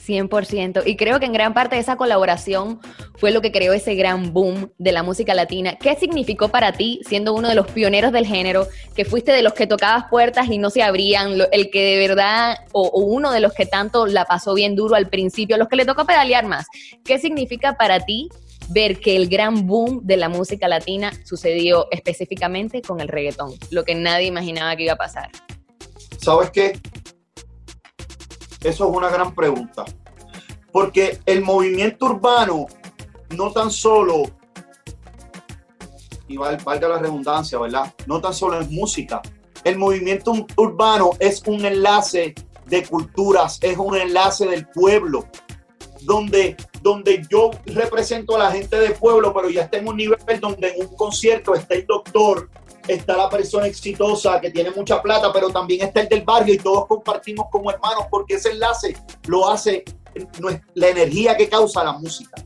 100%. 0.06 0.84
Y 0.86 0.96
creo 0.96 1.20
que 1.20 1.26
en 1.26 1.34
gran 1.34 1.54
parte 1.54 1.78
esa 1.78 1.96
colaboración 1.96 2.80
fue 3.16 3.32
lo 3.32 3.42
que 3.42 3.52
creó 3.52 3.74
ese 3.74 3.96
gran 3.96 4.34
boom 4.34 4.72
de 4.78 4.92
la 4.92 5.04
música 5.04 5.34
latina. 5.34 5.78
¿Qué 5.80 5.96
significó 5.96 6.50
para 6.50 6.74
ti, 6.74 7.02
siendo 7.08 7.34
uno 7.34 7.50
de 7.50 7.56
los 7.56 7.68
pioneros 7.68 8.12
del 8.12 8.26
género, 8.26 8.68
que 8.96 9.06
fuiste 9.06 9.32
de 9.32 9.42
los 9.42 9.54
que 9.54 9.68
tocabas 9.68 10.06
puertas 10.10 10.50
y 10.50 10.58
no 10.58 10.70
se 10.70 10.84
abrían, 10.84 11.34
el 11.52 11.70
que 11.70 11.84
de 11.84 12.08
verdad, 12.08 12.58
o, 12.72 12.90
uno 13.02 13.32
de 13.32 13.40
los 13.40 13.54
que 13.54 13.66
tanto 13.66 14.06
la 14.06 14.26
pasó 14.26 14.54
bien 14.54 14.76
duro 14.76 14.96
al 14.96 15.10
principio, 15.10 15.58
los 15.58 15.68
que 15.68 15.76
le 15.76 15.86
tocó 15.86 16.06
pedalear 16.06 16.46
más? 16.46 16.66
¿Qué 17.04 17.20
significa 17.20 17.78
para 17.78 18.00
ti 18.00 18.30
ver 18.70 19.00
que 19.00 19.16
el 19.16 19.28
gran 19.28 19.68
boom 19.68 20.02
de 20.04 20.18
la 20.18 20.30
música 20.30 20.68
latina 20.68 21.12
sucedió 21.26 21.88
específicamente 21.92 22.82
con 22.82 23.02
el 23.02 23.08
reggaetón? 23.08 23.54
Lo 23.70 23.84
que 23.84 23.96
nadie 23.96 24.28
imaginaba 24.28 24.76
que 24.76 24.84
iba 24.84 24.94
a 24.94 24.98
pasar. 24.98 25.30
¿Sabes 26.18 26.52
qué? 26.52 26.80
Eso 28.64 28.90
es 28.90 28.96
una 28.98 29.10
gran 29.10 29.34
pregunta. 29.34 29.86
Porque 30.72 31.20
el 31.26 31.42
movimiento 31.42 32.06
urbano 32.06 32.68
no 33.30 33.52
tan 33.52 33.72
solo, 33.72 34.24
y 36.28 36.38
valga 36.38 36.88
la 36.88 37.00
redundancia, 37.00 37.60
¿verdad? 37.60 37.94
No 38.08 38.22
tan 38.22 38.34
solo 38.34 38.60
es 38.60 38.70
música. 38.70 39.22
El 39.64 39.78
movimiento 39.78 40.34
urbano 40.56 41.12
es 41.20 41.44
un 41.46 41.66
enlace 41.66 42.34
de 42.66 42.84
culturas, 42.86 43.60
es 43.62 43.78
un 43.78 43.96
enlace 43.96 44.48
del 44.48 44.66
pueblo, 44.68 45.28
donde, 46.02 46.56
donde 46.82 47.22
yo 47.30 47.52
represento 47.66 48.36
a 48.36 48.40
la 48.40 48.52
gente 48.52 48.78
del 48.78 48.94
pueblo, 48.94 49.34
pero 49.34 49.50
ya 49.50 49.64
está 49.64 49.78
en 49.78 49.88
un 49.88 49.98
nivel 49.98 50.18
donde 50.40 50.70
en 50.70 50.88
un 50.88 50.96
concierto 50.96 51.54
está 51.54 51.76
el 51.76 51.86
doctor, 51.86 52.50
está 52.88 53.18
la 53.18 53.30
persona 53.30 53.68
exitosa 53.68 54.40
que 54.40 54.52
tiene 54.52 54.72
mucha 54.72 55.02
plata, 55.02 55.32
pero 55.32 55.50
también 55.50 55.82
está 55.82 56.02
el 56.02 56.10
del 56.10 56.24
barrio 56.24 56.54
y 56.54 56.58
todos 56.58 56.88
compartimos 56.88 57.48
como 57.52 57.72
hermanos 57.72 58.06
porque 58.10 58.36
ese 58.36 58.52
enlace 58.52 58.96
lo 59.28 59.50
hace 59.50 59.84
la 60.74 60.88
energía 60.88 61.38
que 61.38 61.48
causa 61.48 61.84
la 61.84 61.94
música, 61.94 62.44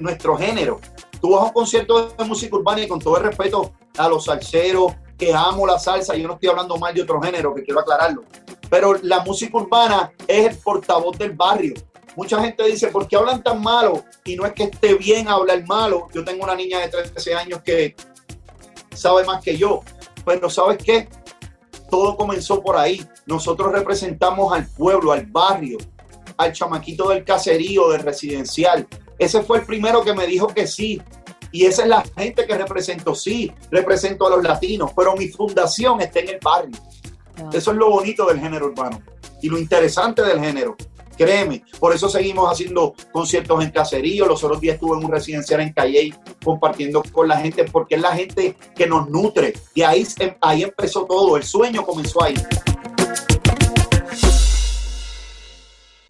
nuestro 0.00 0.36
género. 0.36 0.80
Tú 1.20 1.30
vas 1.30 1.42
a 1.42 1.44
un 1.46 1.52
concierto 1.52 2.08
de 2.08 2.24
música 2.24 2.56
urbana 2.56 2.82
y 2.82 2.88
con 2.88 2.98
todo 2.98 3.16
el 3.18 3.24
respeto 3.24 3.72
a 3.96 4.08
los 4.08 4.24
salseros, 4.24 4.94
que 5.18 5.34
amo 5.34 5.66
la 5.66 5.78
salsa, 5.78 6.16
yo 6.16 6.26
no 6.26 6.34
estoy 6.34 6.48
hablando 6.48 6.78
mal 6.78 6.94
de 6.94 7.02
otro 7.02 7.20
género, 7.20 7.54
que 7.54 7.62
quiero 7.62 7.80
aclararlo, 7.80 8.24
pero 8.70 8.94
la 9.02 9.20
música 9.20 9.58
urbana 9.58 10.12
es 10.26 10.46
el 10.46 10.56
portavoz 10.56 11.18
del 11.18 11.32
barrio. 11.32 11.74
Mucha 12.16 12.40
gente 12.42 12.64
dice, 12.64 12.88
¿por 12.88 13.06
qué 13.06 13.16
hablan 13.16 13.42
tan 13.42 13.62
malo? 13.62 14.04
Y 14.24 14.34
no 14.34 14.44
es 14.44 14.52
que 14.52 14.64
esté 14.64 14.94
bien 14.94 15.28
hablar 15.28 15.64
malo. 15.66 16.08
Yo 16.12 16.24
tengo 16.24 16.42
una 16.42 16.54
niña 16.54 16.80
de 16.80 16.88
13 16.88 17.34
años 17.34 17.62
que 17.62 17.94
sabe 19.00 19.24
más 19.24 19.42
que 19.42 19.56
yo. 19.56 19.80
Pero 20.24 20.50
¿sabes 20.50 20.78
qué? 20.78 21.08
Todo 21.90 22.16
comenzó 22.16 22.62
por 22.62 22.76
ahí. 22.76 23.04
Nosotros 23.26 23.72
representamos 23.72 24.52
al 24.52 24.66
pueblo, 24.66 25.12
al 25.12 25.26
barrio, 25.26 25.78
al 26.36 26.52
chamaquito 26.52 27.08
del 27.08 27.24
caserío, 27.24 27.90
del 27.90 28.02
residencial. 28.02 28.86
Ese 29.18 29.42
fue 29.42 29.58
el 29.58 29.66
primero 29.66 30.02
que 30.02 30.14
me 30.14 30.26
dijo 30.26 30.48
que 30.48 30.66
sí. 30.66 31.00
Y 31.52 31.66
esa 31.66 31.82
es 31.82 31.88
la 31.88 32.04
gente 32.16 32.46
que 32.46 32.56
represento, 32.56 33.14
sí, 33.14 33.52
represento 33.70 34.26
a 34.26 34.30
los 34.30 34.42
latinos, 34.42 34.92
pero 34.94 35.16
mi 35.16 35.28
fundación 35.28 36.00
está 36.00 36.20
en 36.20 36.28
el 36.28 36.38
barrio. 36.40 36.78
Eso 37.52 37.72
es 37.72 37.76
lo 37.76 37.90
bonito 37.90 38.26
del 38.26 38.38
género 38.38 38.66
urbano 38.66 39.02
y 39.42 39.48
lo 39.48 39.58
interesante 39.58 40.22
del 40.22 40.40
género. 40.40 40.76
Créeme, 41.20 41.62
por 41.78 41.94
eso 41.94 42.08
seguimos 42.08 42.50
haciendo 42.50 42.94
conciertos 43.12 43.62
en 43.62 43.70
caserío. 43.70 44.24
Los 44.24 44.42
otros 44.42 44.58
días 44.58 44.76
estuve 44.76 44.96
en 44.96 45.04
un 45.04 45.10
residencial 45.12 45.60
en 45.60 45.70
Calle 45.74 46.14
compartiendo 46.42 47.02
con 47.12 47.28
la 47.28 47.36
gente, 47.36 47.64
porque 47.64 47.96
es 47.96 48.00
la 48.00 48.16
gente 48.16 48.56
que 48.74 48.86
nos 48.86 49.06
nutre. 49.10 49.52
Y 49.74 49.82
ahí, 49.82 50.06
ahí 50.40 50.62
empezó 50.62 51.04
todo, 51.04 51.36
el 51.36 51.42
sueño 51.42 51.84
comenzó 51.84 52.22
ahí. 52.22 52.36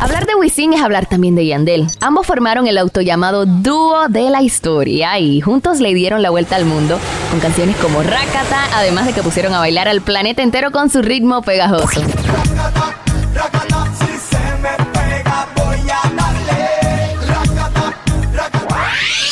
Hablar 0.00 0.26
de 0.26 0.34
Wisin 0.34 0.72
es 0.72 0.80
hablar 0.80 1.06
también 1.06 1.34
de 1.34 1.46
Yandel. 1.46 1.86
Ambos 2.00 2.26
formaron 2.26 2.66
el 2.66 2.78
auto 2.78 3.00
llamado 3.00 3.46
Dúo 3.46 4.08
de 4.08 4.30
la 4.30 4.42
Historia 4.42 5.18
y 5.18 5.40
juntos 5.40 5.80
le 5.80 5.94
dieron 5.94 6.22
la 6.22 6.30
vuelta 6.30 6.56
al 6.56 6.64
mundo 6.64 6.98
con 7.30 7.40
canciones 7.40 7.76
como 7.76 8.02
Rakata, 8.02 8.68
además 8.74 9.06
de 9.06 9.12
que 9.12 9.22
pusieron 9.22 9.54
a 9.54 9.58
bailar 9.58 9.88
al 9.88 10.00
planeta 10.00 10.42
entero 10.42 10.70
con 10.70 10.90
su 10.90 11.02
ritmo 11.02 11.42
pegajoso. 11.42 12.02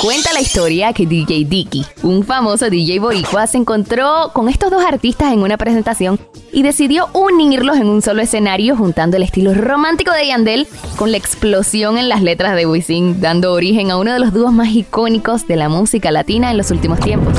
Cuenta 0.07 0.33
la 0.33 0.41
historia 0.41 0.93
que 0.93 1.05
DJ 1.05 1.47
Dicky, 1.47 1.85
un 2.05 2.23
famoso 2.23 2.71
DJ 2.71 3.01
boricua, 3.01 3.49
se 3.49 3.59
encontró 3.59 4.31
con 4.33 4.49
estos 4.49 4.71
dos 4.71 4.85
artistas 4.85 5.33
en 5.33 5.41
una 5.41 5.57
presentación 5.57 6.21
y 6.53 6.63
decidió 6.63 7.09
unirlos 7.13 7.77
en 7.77 7.89
un 7.89 8.03
solo 8.03 8.23
escenario 8.23 8.77
juntando 8.77 9.17
el 9.17 9.25
estilo 9.25 9.53
romántico 9.53 10.13
de 10.13 10.29
Yandel 10.29 10.69
con 10.95 11.11
la 11.11 11.17
explosión 11.17 11.99
en 11.99 12.09
las 12.09 12.23
letras 12.23 12.55
de 12.55 12.67
Wisin, 12.67 13.21
dando 13.21 13.53
origen 13.53 13.91
a 13.91 13.97
uno 13.97 14.13
de 14.13 14.21
los 14.21 14.33
dúos 14.33 14.53
más 14.53 14.69
icónicos 14.69 15.49
de 15.49 15.57
la 15.57 15.69
música 15.69 16.13
latina 16.13 16.53
en 16.53 16.59
los 16.59 16.71
últimos 16.71 17.01
tiempos. 17.01 17.35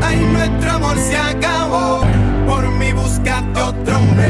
Ay, 0.00 0.16
nuestro 0.16 0.70
amor 0.70 0.96
se 0.96 1.14
acabó. 1.14 2.00
Por 2.46 2.70
mi 2.70 2.90
búscate 2.90 3.60
otro 3.60 3.98
hombre, 3.98 4.28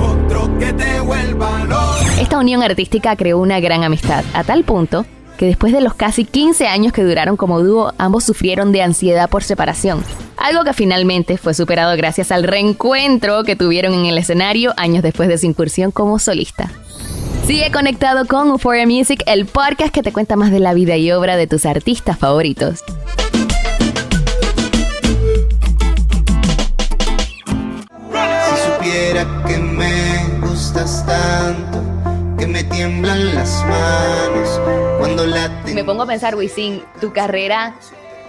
otro 0.00 0.58
que 0.58 0.72
te 0.72 1.00
vuelva 1.00 1.62
loco. 1.64 1.94
Esta 2.18 2.38
unión 2.38 2.62
artística 2.62 3.14
creó 3.16 3.38
una 3.38 3.60
gran 3.60 3.84
amistad, 3.84 4.24
a 4.32 4.44
tal 4.44 4.64
punto 4.64 5.04
que 5.42 5.46
después 5.46 5.72
de 5.72 5.80
los 5.80 5.94
casi 5.94 6.24
15 6.24 6.68
años 6.68 6.92
que 6.92 7.02
duraron 7.02 7.36
como 7.36 7.60
dúo, 7.60 7.92
ambos 7.98 8.22
sufrieron 8.22 8.70
de 8.70 8.80
ansiedad 8.80 9.28
por 9.28 9.42
separación, 9.42 10.04
algo 10.36 10.62
que 10.62 10.72
finalmente 10.72 11.36
fue 11.36 11.52
superado 11.52 11.96
gracias 11.96 12.30
al 12.30 12.44
reencuentro 12.44 13.42
que 13.42 13.56
tuvieron 13.56 13.92
en 13.92 14.06
el 14.06 14.18
escenario 14.18 14.72
años 14.76 15.02
después 15.02 15.28
de 15.28 15.38
su 15.38 15.46
incursión 15.46 15.90
como 15.90 16.20
solista. 16.20 16.70
Sigue 17.44 17.72
conectado 17.72 18.24
con 18.28 18.50
Euphoria 18.50 18.86
Music, 18.86 19.24
el 19.26 19.46
podcast 19.46 19.92
que 19.92 20.04
te 20.04 20.12
cuenta 20.12 20.36
más 20.36 20.52
de 20.52 20.60
la 20.60 20.74
vida 20.74 20.96
y 20.96 21.10
obra 21.10 21.36
de 21.36 21.48
tus 21.48 21.66
artistas 21.66 22.16
favoritos. 22.16 22.84
Si 28.12 28.72
supiera 28.72 29.26
que 29.48 29.58
me 29.58 30.38
gustas 30.40 31.04
tanto, 31.04 32.11
tiemblan 32.72 33.34
las 33.34 33.64
manos 33.66 34.60
cuando 34.98 35.26
la 35.26 35.48
Me 35.74 35.84
pongo 35.84 36.02
a 36.02 36.06
pensar, 36.06 36.34
Wisin, 36.34 36.82
tu 37.00 37.12
carrera 37.12 37.74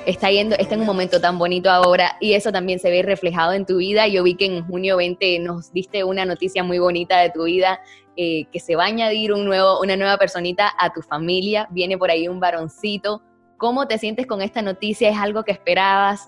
está 0.06 0.30
yendo, 0.32 0.56
está 0.58 0.76
en 0.76 0.82
un 0.82 0.86
momento 0.86 1.22
tan 1.22 1.40
bonito 1.40 1.70
ahora 1.72 2.18
y 2.20 2.34
eso 2.34 2.52
también 2.52 2.80
se 2.80 2.90
ve 2.90 3.02
reflejado 3.04 3.54
en 3.54 3.66
tu 3.66 3.78
vida. 3.78 4.08
Yo 4.08 4.22
vi 4.24 4.36
que 4.36 4.46
en 4.46 4.66
junio 4.68 4.98
20 4.98 5.40
nos 5.40 5.72
diste 5.72 6.04
una 6.04 6.26
noticia 6.26 6.62
muy 6.64 6.78
bonita 6.80 7.20
de 7.20 7.30
tu 7.30 7.46
vida, 7.46 7.80
eh, 8.18 8.46
que 8.52 8.60
se 8.60 8.76
va 8.76 8.84
a 8.84 8.88
añadir 8.88 9.32
un 9.32 9.46
nuevo, 9.46 9.80
una 9.80 9.96
nueva 9.96 10.18
personita 10.18 10.74
a 10.78 10.92
tu 10.92 11.02
familia, 11.02 11.68
viene 11.72 11.98
por 11.98 12.12
ahí 12.12 12.28
un 12.28 12.40
varoncito. 12.42 13.22
¿Cómo 13.58 13.88
te 13.88 13.98
sientes 13.98 14.28
con 14.28 14.42
esta 14.42 14.62
noticia? 14.62 15.10
¿Es 15.10 15.18
algo 15.18 15.44
que 15.44 15.54
esperabas? 15.54 16.28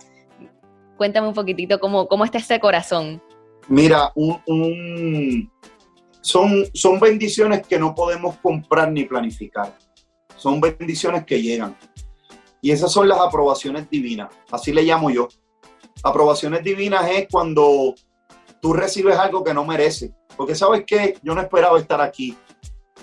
Cuéntame 0.96 1.28
un 1.28 1.34
poquitito 1.34 1.80
cómo, 1.82 2.08
cómo 2.08 2.24
está 2.24 2.38
ese 2.38 2.62
corazón. 2.62 3.22
Mira, 3.68 4.12
un, 4.16 4.40
un- 4.46 5.52
son, 6.26 6.66
son 6.74 7.00
bendiciones 7.00 7.68
que 7.68 7.78
no 7.78 7.94
podemos 7.94 8.36
comprar 8.38 8.92
ni 8.92 9.04
planificar. 9.04 9.78
Son 10.36 10.60
bendiciones 10.60 11.24
que 11.24 11.40
llegan. 11.40 11.78
Y 12.62 12.72
esas 12.72 12.92
son 12.92 13.08
las 13.08 13.20
aprobaciones 13.20 13.88
divinas. 13.92 14.30
Así 14.50 14.74
le 14.74 14.82
llamo 14.82 15.12
yo. 15.12 15.28
Aprobaciones 16.04 16.64
divinas 16.64 17.08
es 17.12 17.28
cuando 17.32 17.94
tú 18.60 18.74
recibes 18.74 19.16
algo 19.18 19.44
que 19.44 19.54
no 19.54 19.66
mereces. 19.66 20.14
Porque 20.36 20.56
sabes 20.56 20.84
que 20.84 21.16
yo 21.22 21.36
no 21.36 21.42
esperaba 21.42 21.80
estar 21.80 22.02
aquí. 22.02 22.36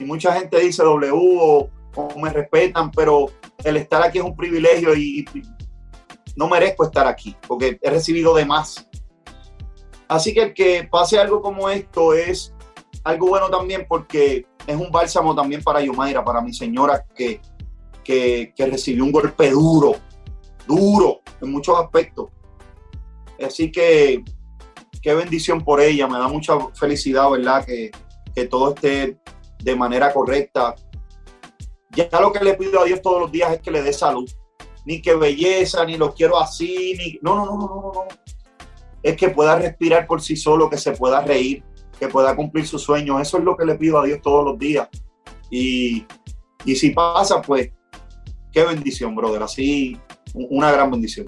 Y 0.01 0.05
mucha 0.05 0.33
gente 0.33 0.59
dice 0.59 0.83
W 0.83 1.13
o, 1.15 1.71
o 1.95 2.19
me 2.19 2.29
respetan, 2.31 2.91
pero 2.91 3.27
el 3.63 3.77
estar 3.77 4.03
aquí 4.03 4.19
es 4.19 4.25
un 4.25 4.35
privilegio 4.35 4.97
y, 4.97 5.25
y 5.33 5.43
no 6.35 6.49
merezco 6.49 6.85
estar 6.85 7.07
aquí 7.07 7.37
porque 7.47 7.79
he 7.81 7.91
recibido 7.91 8.35
de 8.35 8.47
más. 8.47 8.89
Así 10.09 10.35
que 10.35 10.43
el 10.43 10.55
que 10.55 10.89
pase 10.91 11.21
algo 11.21 11.41
como 11.41 11.71
esto 11.71 12.15
es 12.15 12.52
algo 13.05 13.29
bueno 13.29 13.49
también 13.51 13.87
porque 13.89 14.47
es 14.67 14.77
un 14.77 14.91
bálsamo 14.91 15.35
también 15.35 15.63
para 15.63 15.81
Yumaira, 15.81 16.25
para 16.25 16.41
mi 16.41 16.53
señora 16.53 17.05
que, 17.15 17.41
que, 18.05 18.53
recibió 18.59 19.05
un 19.05 19.13
golpe 19.13 19.51
duro, 19.51 19.97
duro 20.67 21.21
en 21.41 21.51
muchos 21.51 21.79
aspectos. 21.79 22.31
Así 23.45 23.73
que 23.73 24.23
qué 25.01 25.15
bendición 25.15 25.63
por 25.63 25.81
ella, 25.81 26.07
me 26.07 26.19
da 26.19 26.29
mucha 26.29 26.55
felicidad, 26.75 27.29
¿verdad? 27.31 27.65
Que, 27.65 27.91
que 28.35 28.47
todo 28.47 28.75
esté 28.75 29.19
de 29.63 29.77
manera 29.77 30.13
correcta. 30.13 30.75
Ya 31.91 32.09
lo 32.21 32.33
que 32.33 32.45
le 32.45 32.55
pido 32.55 32.81
a 32.81 32.85
Dios 32.85 33.03
todos 33.03 33.21
los 33.21 33.33
días 33.33 33.53
es 33.53 33.61
que 33.61 33.71
le 33.71 33.83
dé 33.83 33.93
salud. 33.93 34.31
Ni 34.85 35.03
que 35.03 35.15
belleza, 35.15 35.85
ni 35.85 35.97
lo 35.97 36.15
quiero 36.15 36.41
así, 36.41 36.95
ni... 36.97 37.19
No, 37.21 37.37
no, 37.37 37.45
no, 37.45 37.57
no, 37.57 37.67
no, 37.67 37.93
no. 37.95 38.05
Es 39.03 39.17
que 39.17 39.29
pueda 39.31 39.57
respirar 39.57 40.07
por 40.07 40.23
sí 40.23 40.37
solo, 40.37 40.71
que 40.71 40.79
se 40.79 40.93
pueda 40.93 41.21
reír, 41.21 41.63
que 42.03 42.09
pueda 42.09 42.35
cumplir 42.35 42.67
sus 42.67 42.83
sueños. 42.83 43.21
Eso 43.21 43.39
es 43.39 43.45
lo 43.45 43.57
que 43.57 43.65
le 43.65 43.77
pido 43.77 44.01
a 44.01 44.05
Dios 44.05 44.21
todos 44.21 44.45
los 44.45 44.59
días. 44.59 44.89
Y, 45.51 46.05
y 46.65 46.75
si 46.75 46.91
pasa, 46.91 47.41
pues, 47.41 47.71
qué 48.51 48.65
bendición, 48.65 49.15
brother. 49.15 49.45
Así, 49.45 49.97
una 50.35 50.73
gran 50.73 50.91
bendición. 50.91 51.27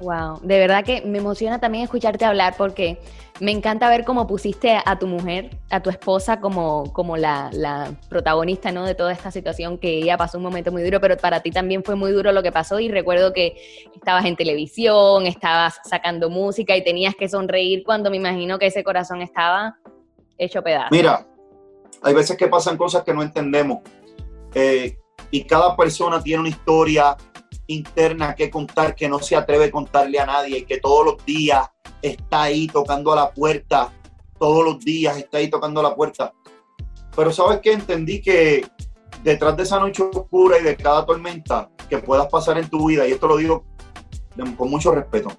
Wow, 0.00 0.40
de 0.42 0.58
verdad 0.58 0.84
que 0.84 1.02
me 1.02 1.18
emociona 1.18 1.60
también 1.60 1.84
escucharte 1.84 2.24
hablar 2.24 2.56
porque 2.58 2.98
me 3.40 3.50
encanta 3.50 3.88
ver 3.88 4.04
cómo 4.04 4.26
pusiste 4.26 4.78
a 4.84 4.98
tu 4.98 5.06
mujer, 5.06 5.58
a 5.70 5.82
tu 5.82 5.90
esposa 5.90 6.40
como, 6.40 6.92
como 6.92 7.16
la, 7.16 7.50
protagonista 8.08 8.70
¿no? 8.70 8.84
de 8.84 8.94
toda 8.94 9.12
esta 9.12 9.30
situación 9.30 9.78
que 9.78 9.98
ella 9.98 10.16
pasó 10.16 10.38
un 10.38 10.44
momento 10.44 10.70
muy 10.70 10.82
duro, 10.82 11.00
pero 11.00 11.16
para 11.16 11.40
ti 11.40 11.50
también 11.50 11.82
fue 11.82 11.96
muy 11.96 12.12
duro 12.12 12.32
lo 12.32 12.42
que 12.42 12.52
pasó 12.52 12.78
y 12.78 12.88
recuerdo 12.88 13.32
que 13.32 13.56
estabas 13.94 14.24
en 14.24 14.36
televisión, 14.36 15.26
estabas 15.26 15.80
sacando 15.84 16.30
música 16.30 16.76
y 16.76 16.84
tenías 16.84 17.14
que 17.16 17.28
sonreír 17.28 17.82
cuando 17.84 18.10
me 18.10 18.16
imagino 18.18 18.58
que 18.58 18.66
ese 18.66 18.84
corazón 18.84 19.20
estaba 19.20 19.78
hecho 20.38 20.62
pedazo. 20.62 20.88
Mira, 20.92 21.26
hay 22.02 22.14
veces 22.14 22.36
que 22.36 22.46
pasan 22.46 22.76
cosas 22.76 23.02
que 23.02 23.12
no 23.12 23.22
entendemos. 23.22 23.80
eh, 24.54 24.96
y 25.30 25.42
cada 25.42 25.76
persona 25.76 26.22
tiene 26.22 26.42
una 26.42 26.48
historia 26.48 27.16
interna 27.66 28.34
que 28.34 28.50
contar 28.50 28.94
que 28.94 29.08
no 29.08 29.18
se 29.20 29.36
atreve 29.36 29.66
a 29.66 29.70
contarle 29.70 30.18
a 30.18 30.26
nadie 30.26 30.64
que 30.64 30.78
todos 30.78 31.04
los 31.04 31.24
días 31.24 31.68
está 32.02 32.42
ahí 32.42 32.66
tocando 32.66 33.12
a 33.12 33.16
la 33.16 33.30
puerta, 33.32 33.92
todos 34.38 34.64
los 34.64 34.84
días 34.84 35.16
está 35.16 35.38
ahí 35.38 35.48
tocando 35.48 35.80
a 35.80 35.84
la 35.84 35.94
puerta. 35.94 36.32
Pero 37.16 37.32
sabes 37.32 37.60
que 37.60 37.72
entendí 37.72 38.20
que 38.20 38.66
detrás 39.22 39.56
de 39.56 39.62
esa 39.62 39.78
noche 39.78 40.02
oscura 40.02 40.58
y 40.58 40.62
de 40.62 40.76
cada 40.76 41.06
tormenta 41.06 41.70
que 41.88 41.98
puedas 41.98 42.26
pasar 42.28 42.58
en 42.58 42.68
tu 42.68 42.88
vida, 42.88 43.06
y 43.06 43.12
esto 43.12 43.26
lo 43.26 43.36
digo 43.36 43.64
con 44.56 44.68
mucho 44.68 44.90
respeto, 44.90 45.30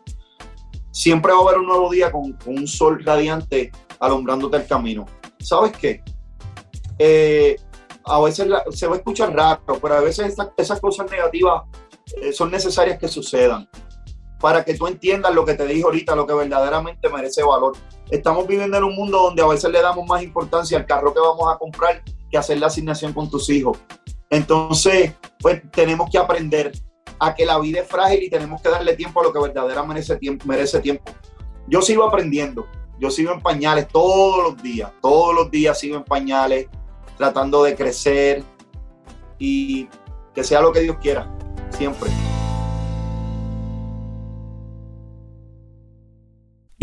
siempre 0.91 1.33
va 1.33 1.39
a 1.39 1.41
haber 1.41 1.57
un 1.59 1.67
nuevo 1.67 1.91
día 1.91 2.11
con, 2.11 2.37
un 2.45 2.67
sol 2.67 3.03
radiante 3.03 3.71
alumbrándote 3.99 4.57
el 4.57 4.67
camino. 4.67 5.05
¿Sabes 5.39 5.73
qué? 5.77 6.01
Eh, 6.97 7.57
a 8.05 8.21
veces 8.21 8.47
se 8.71 8.87
va 8.87 8.93
a 8.93 8.97
escuchar 8.97 9.35
raro, 9.35 9.77
pero 9.81 9.95
a 9.95 9.99
veces 9.99 10.31
esa- 10.33 10.53
esas 10.55 10.79
cosas 10.79 11.11
negativas 11.11 11.63
son 12.33 12.51
necesarias 12.51 12.97
que 12.99 13.07
sucedan 13.07 13.67
para 14.39 14.63
que 14.63 14.75
tú 14.75 14.87
entiendas 14.87 15.33
lo 15.33 15.45
que 15.45 15.55
te 15.55 15.65
dije 15.65 15.83
ahorita, 15.83 16.15
lo 16.15 16.27
que 16.27 16.33
verdaderamente 16.33 17.09
merece 17.09 17.41
valor. 17.43 17.75
Estamos 18.11 18.45
viviendo 18.47 18.77
en 18.77 18.83
un 18.83 18.95
mundo 18.95 19.19
donde 19.19 19.41
a 19.41 19.47
veces 19.47 19.71
le 19.71 19.81
damos 19.81 20.05
más 20.07 20.21
importancia 20.21 20.77
al 20.77 20.85
carro 20.85 21.13
que 21.13 21.19
vamos 21.19 21.51
a 21.51 21.57
comprar 21.57 22.03
que 22.29 22.37
hacer 22.37 22.59
la 22.59 22.67
asignación 22.67 23.13
con 23.13 23.29
tus 23.29 23.49
hijos. 23.49 23.77
Entonces, 24.29 25.13
pues 25.39 25.61
tenemos 25.71 26.09
que 26.11 26.17
aprender 26.17 26.71
a 27.19 27.33
que 27.33 27.45
la 27.45 27.57
vida 27.59 27.81
es 27.81 27.87
frágil 27.87 28.23
y 28.23 28.29
tenemos 28.29 28.61
que 28.61 28.69
darle 28.69 28.95
tiempo 28.95 29.21
a 29.21 29.23
lo 29.23 29.33
que 29.33 29.39
verdaderamente 29.39 29.93
merece 29.93 30.17
tiempo. 30.17 30.45
Merece 30.47 30.79
tiempo. 30.79 31.11
Yo 31.67 31.81
sigo 31.81 32.03
aprendiendo, 32.03 32.67
yo 32.99 33.09
sigo 33.09 33.31
en 33.31 33.41
pañales 33.41 33.87
todos 33.87 34.43
los 34.43 34.61
días, 34.61 34.91
todos 35.01 35.33
los 35.33 35.49
días 35.49 35.79
sigo 35.79 35.97
en 35.97 36.03
pañales, 36.03 36.67
tratando 37.17 37.63
de 37.63 37.75
crecer 37.75 38.43
y 39.39 39.87
que 40.33 40.43
sea 40.43 40.61
lo 40.61 40.71
que 40.71 40.81
Dios 40.81 40.97
quiera, 41.01 41.33
siempre. 41.71 42.09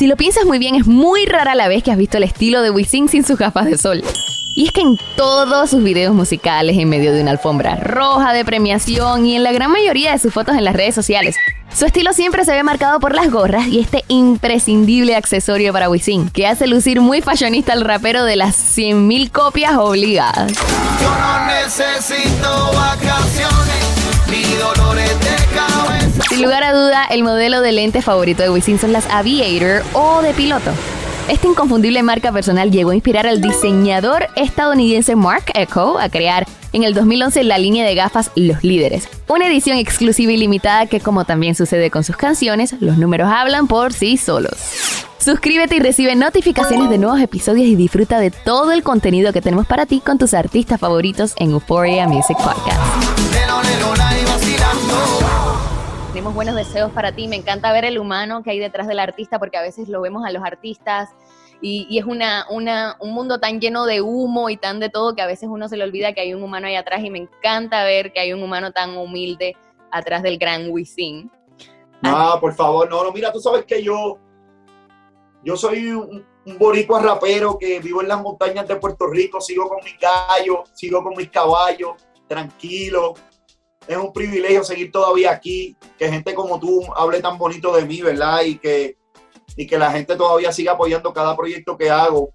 Si 0.00 0.06
lo 0.06 0.16
piensas 0.16 0.46
muy 0.46 0.58
bien, 0.58 0.76
es 0.76 0.86
muy 0.86 1.26
rara 1.26 1.54
la 1.54 1.68
vez 1.68 1.82
que 1.82 1.90
has 1.90 1.98
visto 1.98 2.16
el 2.16 2.22
estilo 2.22 2.62
de 2.62 2.70
Wisin 2.70 3.10
sin 3.10 3.22
sus 3.22 3.38
gafas 3.38 3.66
de 3.66 3.76
sol. 3.76 4.02
Y 4.54 4.64
es 4.64 4.72
que 4.72 4.80
en 4.80 4.98
todos 5.14 5.68
sus 5.68 5.82
videos 5.82 6.14
musicales, 6.14 6.78
en 6.78 6.88
medio 6.88 7.12
de 7.12 7.20
una 7.20 7.32
alfombra 7.32 7.76
roja 7.76 8.32
de 8.32 8.42
premiación 8.42 9.26
y 9.26 9.36
en 9.36 9.42
la 9.42 9.52
gran 9.52 9.70
mayoría 9.70 10.12
de 10.12 10.18
sus 10.18 10.32
fotos 10.32 10.56
en 10.56 10.64
las 10.64 10.74
redes 10.74 10.94
sociales, 10.94 11.36
su 11.70 11.84
estilo 11.84 12.14
siempre 12.14 12.46
se 12.46 12.52
ve 12.52 12.62
marcado 12.62 12.98
por 12.98 13.14
las 13.14 13.30
gorras 13.30 13.66
y 13.66 13.78
este 13.78 14.02
imprescindible 14.08 15.16
accesorio 15.16 15.70
para 15.74 15.90
Wisin, 15.90 16.30
que 16.30 16.46
hace 16.46 16.66
lucir 16.66 17.02
muy 17.02 17.20
fashionista 17.20 17.74
al 17.74 17.84
rapero 17.84 18.24
de 18.24 18.36
las 18.36 18.56
100.000 18.56 19.30
copias 19.30 19.76
obligadas. 19.76 20.50
Yo 21.02 21.10
no 21.10 21.44
necesito 21.44 22.72
vacaciones 22.72 23.84
ni 24.30 24.44
dolores 24.54 25.20
de 25.20 25.36
cabeza. 25.54 25.79
Sin 26.28 26.42
lugar 26.42 26.62
a 26.62 26.72
duda, 26.72 27.04
el 27.06 27.22
modelo 27.22 27.60
de 27.60 27.72
lente 27.72 28.02
favorito 28.02 28.42
de 28.42 28.50
Wisin 28.50 28.78
son 28.78 28.92
las 28.92 29.06
Aviator 29.10 29.82
o 29.92 30.22
de 30.22 30.32
piloto. 30.34 30.70
Esta 31.28 31.46
inconfundible 31.46 32.02
marca 32.02 32.32
personal 32.32 32.70
llegó 32.70 32.90
a 32.90 32.94
inspirar 32.94 33.26
al 33.26 33.40
diseñador 33.40 34.26
estadounidense 34.36 35.16
Mark 35.16 35.44
Echo 35.54 35.98
a 35.98 36.08
crear 36.08 36.46
en 36.72 36.82
el 36.84 36.94
2011 36.94 37.44
la 37.44 37.58
línea 37.58 37.84
de 37.84 37.94
gafas 37.94 38.30
Los 38.34 38.62
Líderes, 38.62 39.08
una 39.28 39.46
edición 39.48 39.76
exclusiva 39.76 40.32
y 40.32 40.36
limitada 40.36 40.86
que 40.86 41.00
como 41.00 41.24
también 41.24 41.54
sucede 41.54 41.90
con 41.90 42.04
sus 42.04 42.16
canciones, 42.16 42.74
los 42.80 42.96
números 42.96 43.28
hablan 43.32 43.66
por 43.66 43.92
sí 43.92 44.16
solos. 44.16 44.54
Suscríbete 45.18 45.76
y 45.76 45.80
recibe 45.80 46.16
notificaciones 46.16 46.88
de 46.88 46.98
nuevos 46.98 47.20
episodios 47.20 47.66
y 47.66 47.76
disfruta 47.76 48.18
de 48.18 48.30
todo 48.30 48.72
el 48.72 48.82
contenido 48.82 49.32
que 49.32 49.42
tenemos 49.42 49.66
para 49.66 49.86
ti 49.86 50.00
con 50.00 50.18
tus 50.18 50.32
artistas 50.32 50.80
favoritos 50.80 51.34
en 51.36 51.50
Euphoria 51.50 52.06
Music 52.08 52.38
Podcast. 52.38 52.80
Tenemos 56.20 56.34
buenos 56.34 56.54
deseos 56.54 56.92
para 56.92 57.12
ti. 57.12 57.28
Me 57.28 57.36
encanta 57.36 57.72
ver 57.72 57.86
el 57.86 57.98
humano 57.98 58.42
que 58.42 58.50
hay 58.50 58.58
detrás 58.58 58.86
del 58.86 58.98
artista 58.98 59.38
porque 59.38 59.56
a 59.56 59.62
veces 59.62 59.88
lo 59.88 60.02
vemos 60.02 60.22
a 60.26 60.30
los 60.30 60.44
artistas 60.44 61.08
y, 61.62 61.86
y 61.88 61.96
es 61.96 62.04
una, 62.04 62.44
una, 62.50 62.98
un 63.00 63.14
mundo 63.14 63.40
tan 63.40 63.58
lleno 63.58 63.86
de 63.86 64.02
humo 64.02 64.50
y 64.50 64.58
tan 64.58 64.80
de 64.80 64.90
todo 64.90 65.14
que 65.14 65.22
a 65.22 65.26
veces 65.26 65.48
uno 65.50 65.66
se 65.66 65.78
le 65.78 65.84
olvida 65.84 66.12
que 66.12 66.20
hay 66.20 66.34
un 66.34 66.42
humano 66.42 66.66
ahí 66.66 66.76
atrás 66.76 67.02
y 67.02 67.08
me 67.08 67.20
encanta 67.20 67.84
ver 67.84 68.12
que 68.12 68.20
hay 68.20 68.34
un 68.34 68.42
humano 68.42 68.70
tan 68.70 68.98
humilde 68.98 69.56
atrás 69.90 70.22
del 70.22 70.36
gran 70.36 70.68
Wisin. 70.68 71.30
No, 72.02 72.38
por 72.38 72.52
favor, 72.52 72.90
no, 72.90 73.02
no, 73.02 73.12
mira, 73.12 73.32
tú 73.32 73.40
sabes 73.40 73.64
que 73.64 73.82
yo, 73.82 74.18
yo 75.42 75.56
soy 75.56 75.86
un, 75.86 76.22
un 76.44 76.58
boricua 76.58 77.00
rapero 77.00 77.56
que 77.56 77.80
vivo 77.80 78.02
en 78.02 78.08
las 78.08 78.20
montañas 78.20 78.68
de 78.68 78.76
Puerto 78.76 79.06
Rico, 79.06 79.40
sigo 79.40 79.70
con 79.70 79.78
mis 79.82 79.96
gallos, 79.98 80.68
sigo 80.74 81.02
con 81.02 81.16
mis 81.16 81.30
caballos, 81.30 81.92
tranquilo. 82.28 83.14
Es 83.90 83.96
un 83.96 84.12
privilegio 84.12 84.62
seguir 84.62 84.92
todavía 84.92 85.32
aquí, 85.32 85.76
que 85.98 86.08
gente 86.08 86.32
como 86.32 86.60
tú 86.60 86.80
hable 86.94 87.20
tan 87.20 87.36
bonito 87.36 87.74
de 87.74 87.84
mí, 87.84 88.00
¿verdad? 88.00 88.42
Y 88.42 88.56
que, 88.56 88.96
y 89.56 89.66
que 89.66 89.76
la 89.76 89.90
gente 89.90 90.14
todavía 90.14 90.52
siga 90.52 90.74
apoyando 90.74 91.12
cada 91.12 91.36
proyecto 91.36 91.76
que 91.76 91.90
hago. 91.90 92.30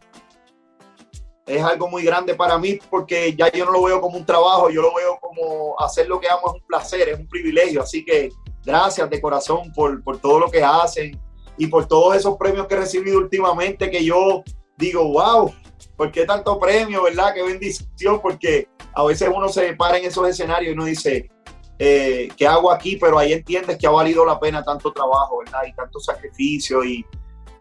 Es 1.46 1.64
algo 1.64 1.88
muy 1.88 2.04
grande 2.04 2.36
para 2.36 2.58
mí 2.58 2.78
porque 2.90 3.34
ya 3.38 3.50
yo 3.54 3.64
no 3.64 3.72
lo 3.72 3.84
veo 3.84 4.02
como 4.02 4.18
un 4.18 4.26
trabajo, 4.26 4.70
yo 4.70 4.82
lo 4.82 4.94
veo 4.96 5.18
como 5.22 5.80
hacer 5.80 6.10
lo 6.10 6.20
que 6.20 6.28
amo 6.28 6.42
es 6.48 6.54
un 6.56 6.68
placer, 6.68 7.08
es 7.08 7.18
un 7.18 7.28
privilegio. 7.30 7.82
Así 7.82 8.04
que 8.04 8.28
gracias 8.66 9.10
de 9.10 9.22
corazón 9.22 9.72
por, 9.74 10.04
por 10.04 10.20
todo 10.20 10.42
lo 10.42 10.52
que 10.52 10.62
hacen 10.62 11.18
y 11.56 11.68
por 11.68 11.88
todos 11.88 12.18
esos 12.18 12.36
premios 12.36 12.68
que 12.68 12.74
he 12.74 12.80
recibido 12.80 13.18
últimamente 13.18 13.90
que 13.90 14.04
yo 14.04 14.44
digo, 14.76 15.08
wow, 15.08 15.54
¿por 15.96 16.12
qué 16.12 16.26
tanto 16.26 16.60
premio, 16.60 17.04
verdad? 17.04 17.34
Qué 17.34 17.44
bendición, 17.44 18.20
porque 18.22 18.68
a 18.94 19.06
veces 19.06 19.30
uno 19.34 19.48
se 19.48 19.74
para 19.74 19.98
en 19.98 20.04
esos 20.04 20.28
escenarios 20.28 20.72
y 20.72 20.74
uno 20.74 20.84
dice, 20.84 21.30
eh, 21.78 22.30
¿qué 22.38 22.48
hago 22.48 22.72
aquí? 22.72 22.98
Pero 22.98 23.20
ahí 23.20 23.34
entiendes 23.34 23.78
que 23.78 23.88
ha 23.88 23.92
valido 23.92 24.26
la 24.26 24.40
pena 24.40 24.64
tanto 24.64 24.92
trabajo, 24.94 25.40
¿verdad? 25.40 25.62
Y 25.68 25.74
tanto 25.74 26.00
sacrificio 26.00 26.84
y, 26.84 27.06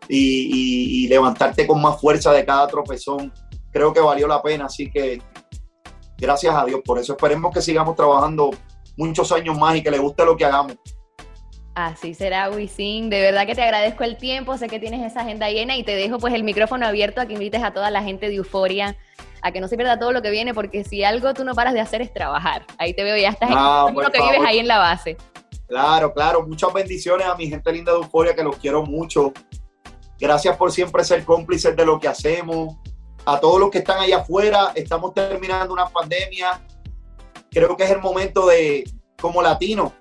y, 0.08 1.08
levantarte 1.08 1.66
con 1.66 1.80
más 1.80 2.00
fuerza 2.00 2.32
de 2.32 2.44
cada 2.44 2.66
tropezón. 2.66 3.32
Creo 3.72 3.92
que 3.92 4.00
valió 4.00 4.28
la 4.28 4.42
pena, 4.42 4.66
así 4.66 4.90
que 4.90 5.20
gracias 6.16 6.54
a 6.54 6.64
Dios 6.64 6.80
por 6.84 6.98
eso. 6.98 7.12
Esperemos 7.12 7.52
que 7.52 7.60
sigamos 7.60 7.96
trabajando 7.96 8.50
muchos 8.96 9.32
años 9.32 9.58
más 9.58 9.76
y 9.76 9.82
que 9.82 9.90
le 9.90 9.98
guste 9.98 10.24
lo 10.24 10.36
que 10.36 10.44
hagamos. 10.44 10.76
Así 11.74 12.14
será, 12.14 12.50
Wisin. 12.50 13.10
De 13.10 13.20
verdad 13.20 13.46
que 13.46 13.56
te 13.56 13.62
agradezco 13.62 14.04
el 14.04 14.16
tiempo. 14.16 14.56
Sé 14.56 14.68
que 14.68 14.78
tienes 14.78 15.02
esa 15.02 15.22
agenda 15.22 15.50
llena 15.50 15.76
y 15.76 15.82
te 15.82 15.96
dejo 15.96 16.18
pues 16.18 16.32
el 16.34 16.44
micrófono 16.44 16.86
abierto 16.86 17.20
a 17.20 17.26
que 17.26 17.32
invites 17.32 17.64
a 17.64 17.72
toda 17.72 17.90
la 17.90 18.04
gente 18.04 18.28
de 18.28 18.36
Euforia 18.36 18.96
a 19.44 19.52
que 19.52 19.60
no 19.60 19.68
se 19.68 19.76
pierda 19.76 19.98
todo 19.98 20.10
lo 20.10 20.22
que 20.22 20.30
viene, 20.30 20.54
porque 20.54 20.84
si 20.84 21.04
algo 21.04 21.34
tú 21.34 21.44
no 21.44 21.54
paras 21.54 21.74
de 21.74 21.80
hacer 21.80 22.00
es 22.00 22.10
trabajar. 22.12 22.64
Ahí 22.78 22.94
te 22.94 23.04
veo, 23.04 23.14
ya 23.16 23.28
estás 23.28 23.50
Ah, 23.52 23.84
en 23.90 23.94
lo 23.94 24.00
que 24.10 24.18
vives 24.18 24.32
favor. 24.32 24.46
ahí 24.46 24.58
en 24.58 24.66
la 24.66 24.78
base. 24.78 25.18
Claro, 25.68 26.14
claro. 26.14 26.46
Muchas 26.46 26.72
bendiciones 26.72 27.26
a 27.26 27.34
mi 27.36 27.46
gente 27.48 27.70
linda 27.70 27.92
de 27.92 27.98
Euforia, 27.98 28.34
que 28.34 28.42
los 28.42 28.56
quiero 28.56 28.84
mucho. 28.86 29.34
Gracias 30.18 30.56
por 30.56 30.72
siempre 30.72 31.04
ser 31.04 31.24
cómplices 31.26 31.76
de 31.76 31.84
lo 31.84 32.00
que 32.00 32.08
hacemos. 32.08 32.74
A 33.26 33.38
todos 33.38 33.60
los 33.60 33.70
que 33.70 33.78
están 33.78 33.98
allá 34.00 34.18
afuera, 34.18 34.72
estamos 34.74 35.12
terminando 35.12 35.74
una 35.74 35.90
pandemia. 35.90 36.62
Creo 37.50 37.76
que 37.76 37.84
es 37.84 37.90
el 37.90 38.00
momento 38.00 38.46
de, 38.46 38.84
como 39.20 39.42
latinos, 39.42 39.92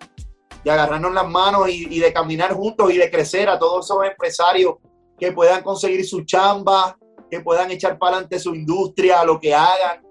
de 0.64 0.72
agarrarnos 0.72 1.14
las 1.14 1.28
manos 1.28 1.68
y, 1.68 1.88
y 1.94 2.00
de 2.00 2.14
caminar 2.14 2.54
juntos 2.54 2.92
y 2.94 2.98
de 2.98 3.12
crecer 3.12 3.50
a 3.50 3.60
todos 3.60 3.86
esos 3.86 4.06
empresarios 4.06 4.76
que 5.20 5.34
puedan 5.34 5.62
conseguir 5.64 6.06
su 6.08 6.24
chamba, 6.24 6.98
que 7.34 7.42
puedan 7.42 7.72
echar 7.72 7.98
para 7.98 8.18
adelante 8.18 8.38
su 8.38 8.54
industria, 8.54 9.24
lo 9.24 9.40
que 9.40 9.56
hagan, 9.56 10.04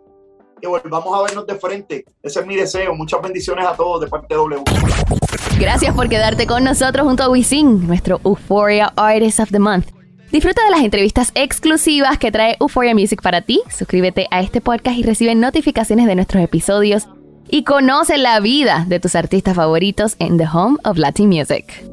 que 0.61 0.66
volvamos 0.66 1.16
a 1.16 1.22
vernos 1.22 1.46
de 1.46 1.54
frente. 1.54 2.04
Ese 2.20 2.40
es 2.40 2.46
mi 2.46 2.56
deseo. 2.56 2.96
Muchas 2.96 3.22
bendiciones 3.22 3.64
a 3.64 3.76
todos 3.76 4.00
de 4.00 4.08
parte 4.08 4.26
de 4.30 4.35
W. 4.35 4.62
Gracias 5.56 5.94
por 5.94 6.08
quedarte 6.08 6.48
con 6.48 6.64
nosotros 6.64 7.06
junto 7.06 7.22
a 7.22 7.28
Wisin, 7.28 7.87
nuestro 7.87 8.20
Euphoria 8.24 8.92
Artist 8.96 9.38
of 9.38 9.52
the 9.52 9.61
Month. 9.61 9.90
Disfruta 10.32 10.64
de 10.64 10.70
las 10.70 10.80
entrevistas 10.80 11.30
exclusivas 11.37 12.18
que 12.18 12.32
trae 12.32 12.56
Euphoria 12.58 12.92
Music 12.92 13.22
para 13.22 13.42
ti. 13.42 13.62
Suscríbete 13.70 14.26
a 14.32 14.40
este 14.40 14.61
podcast 14.61 14.98
y 14.98 15.04
recibe 15.04 15.37
notificaciones 15.37 16.06
de 16.06 16.16
nuestros 16.16 16.42
episodios. 16.42 17.06
Y 17.48 17.62
conoce 17.62 18.18
la 18.18 18.40
vida 18.40 18.85
de 18.88 18.98
tus 18.98 19.14
artistas 19.14 19.54
favoritos 19.54 20.16
en 20.18 20.38
The 20.38 20.48
Home 20.52 20.78
of 20.82 20.98
Latin 20.98 21.28
Music. 21.28 21.92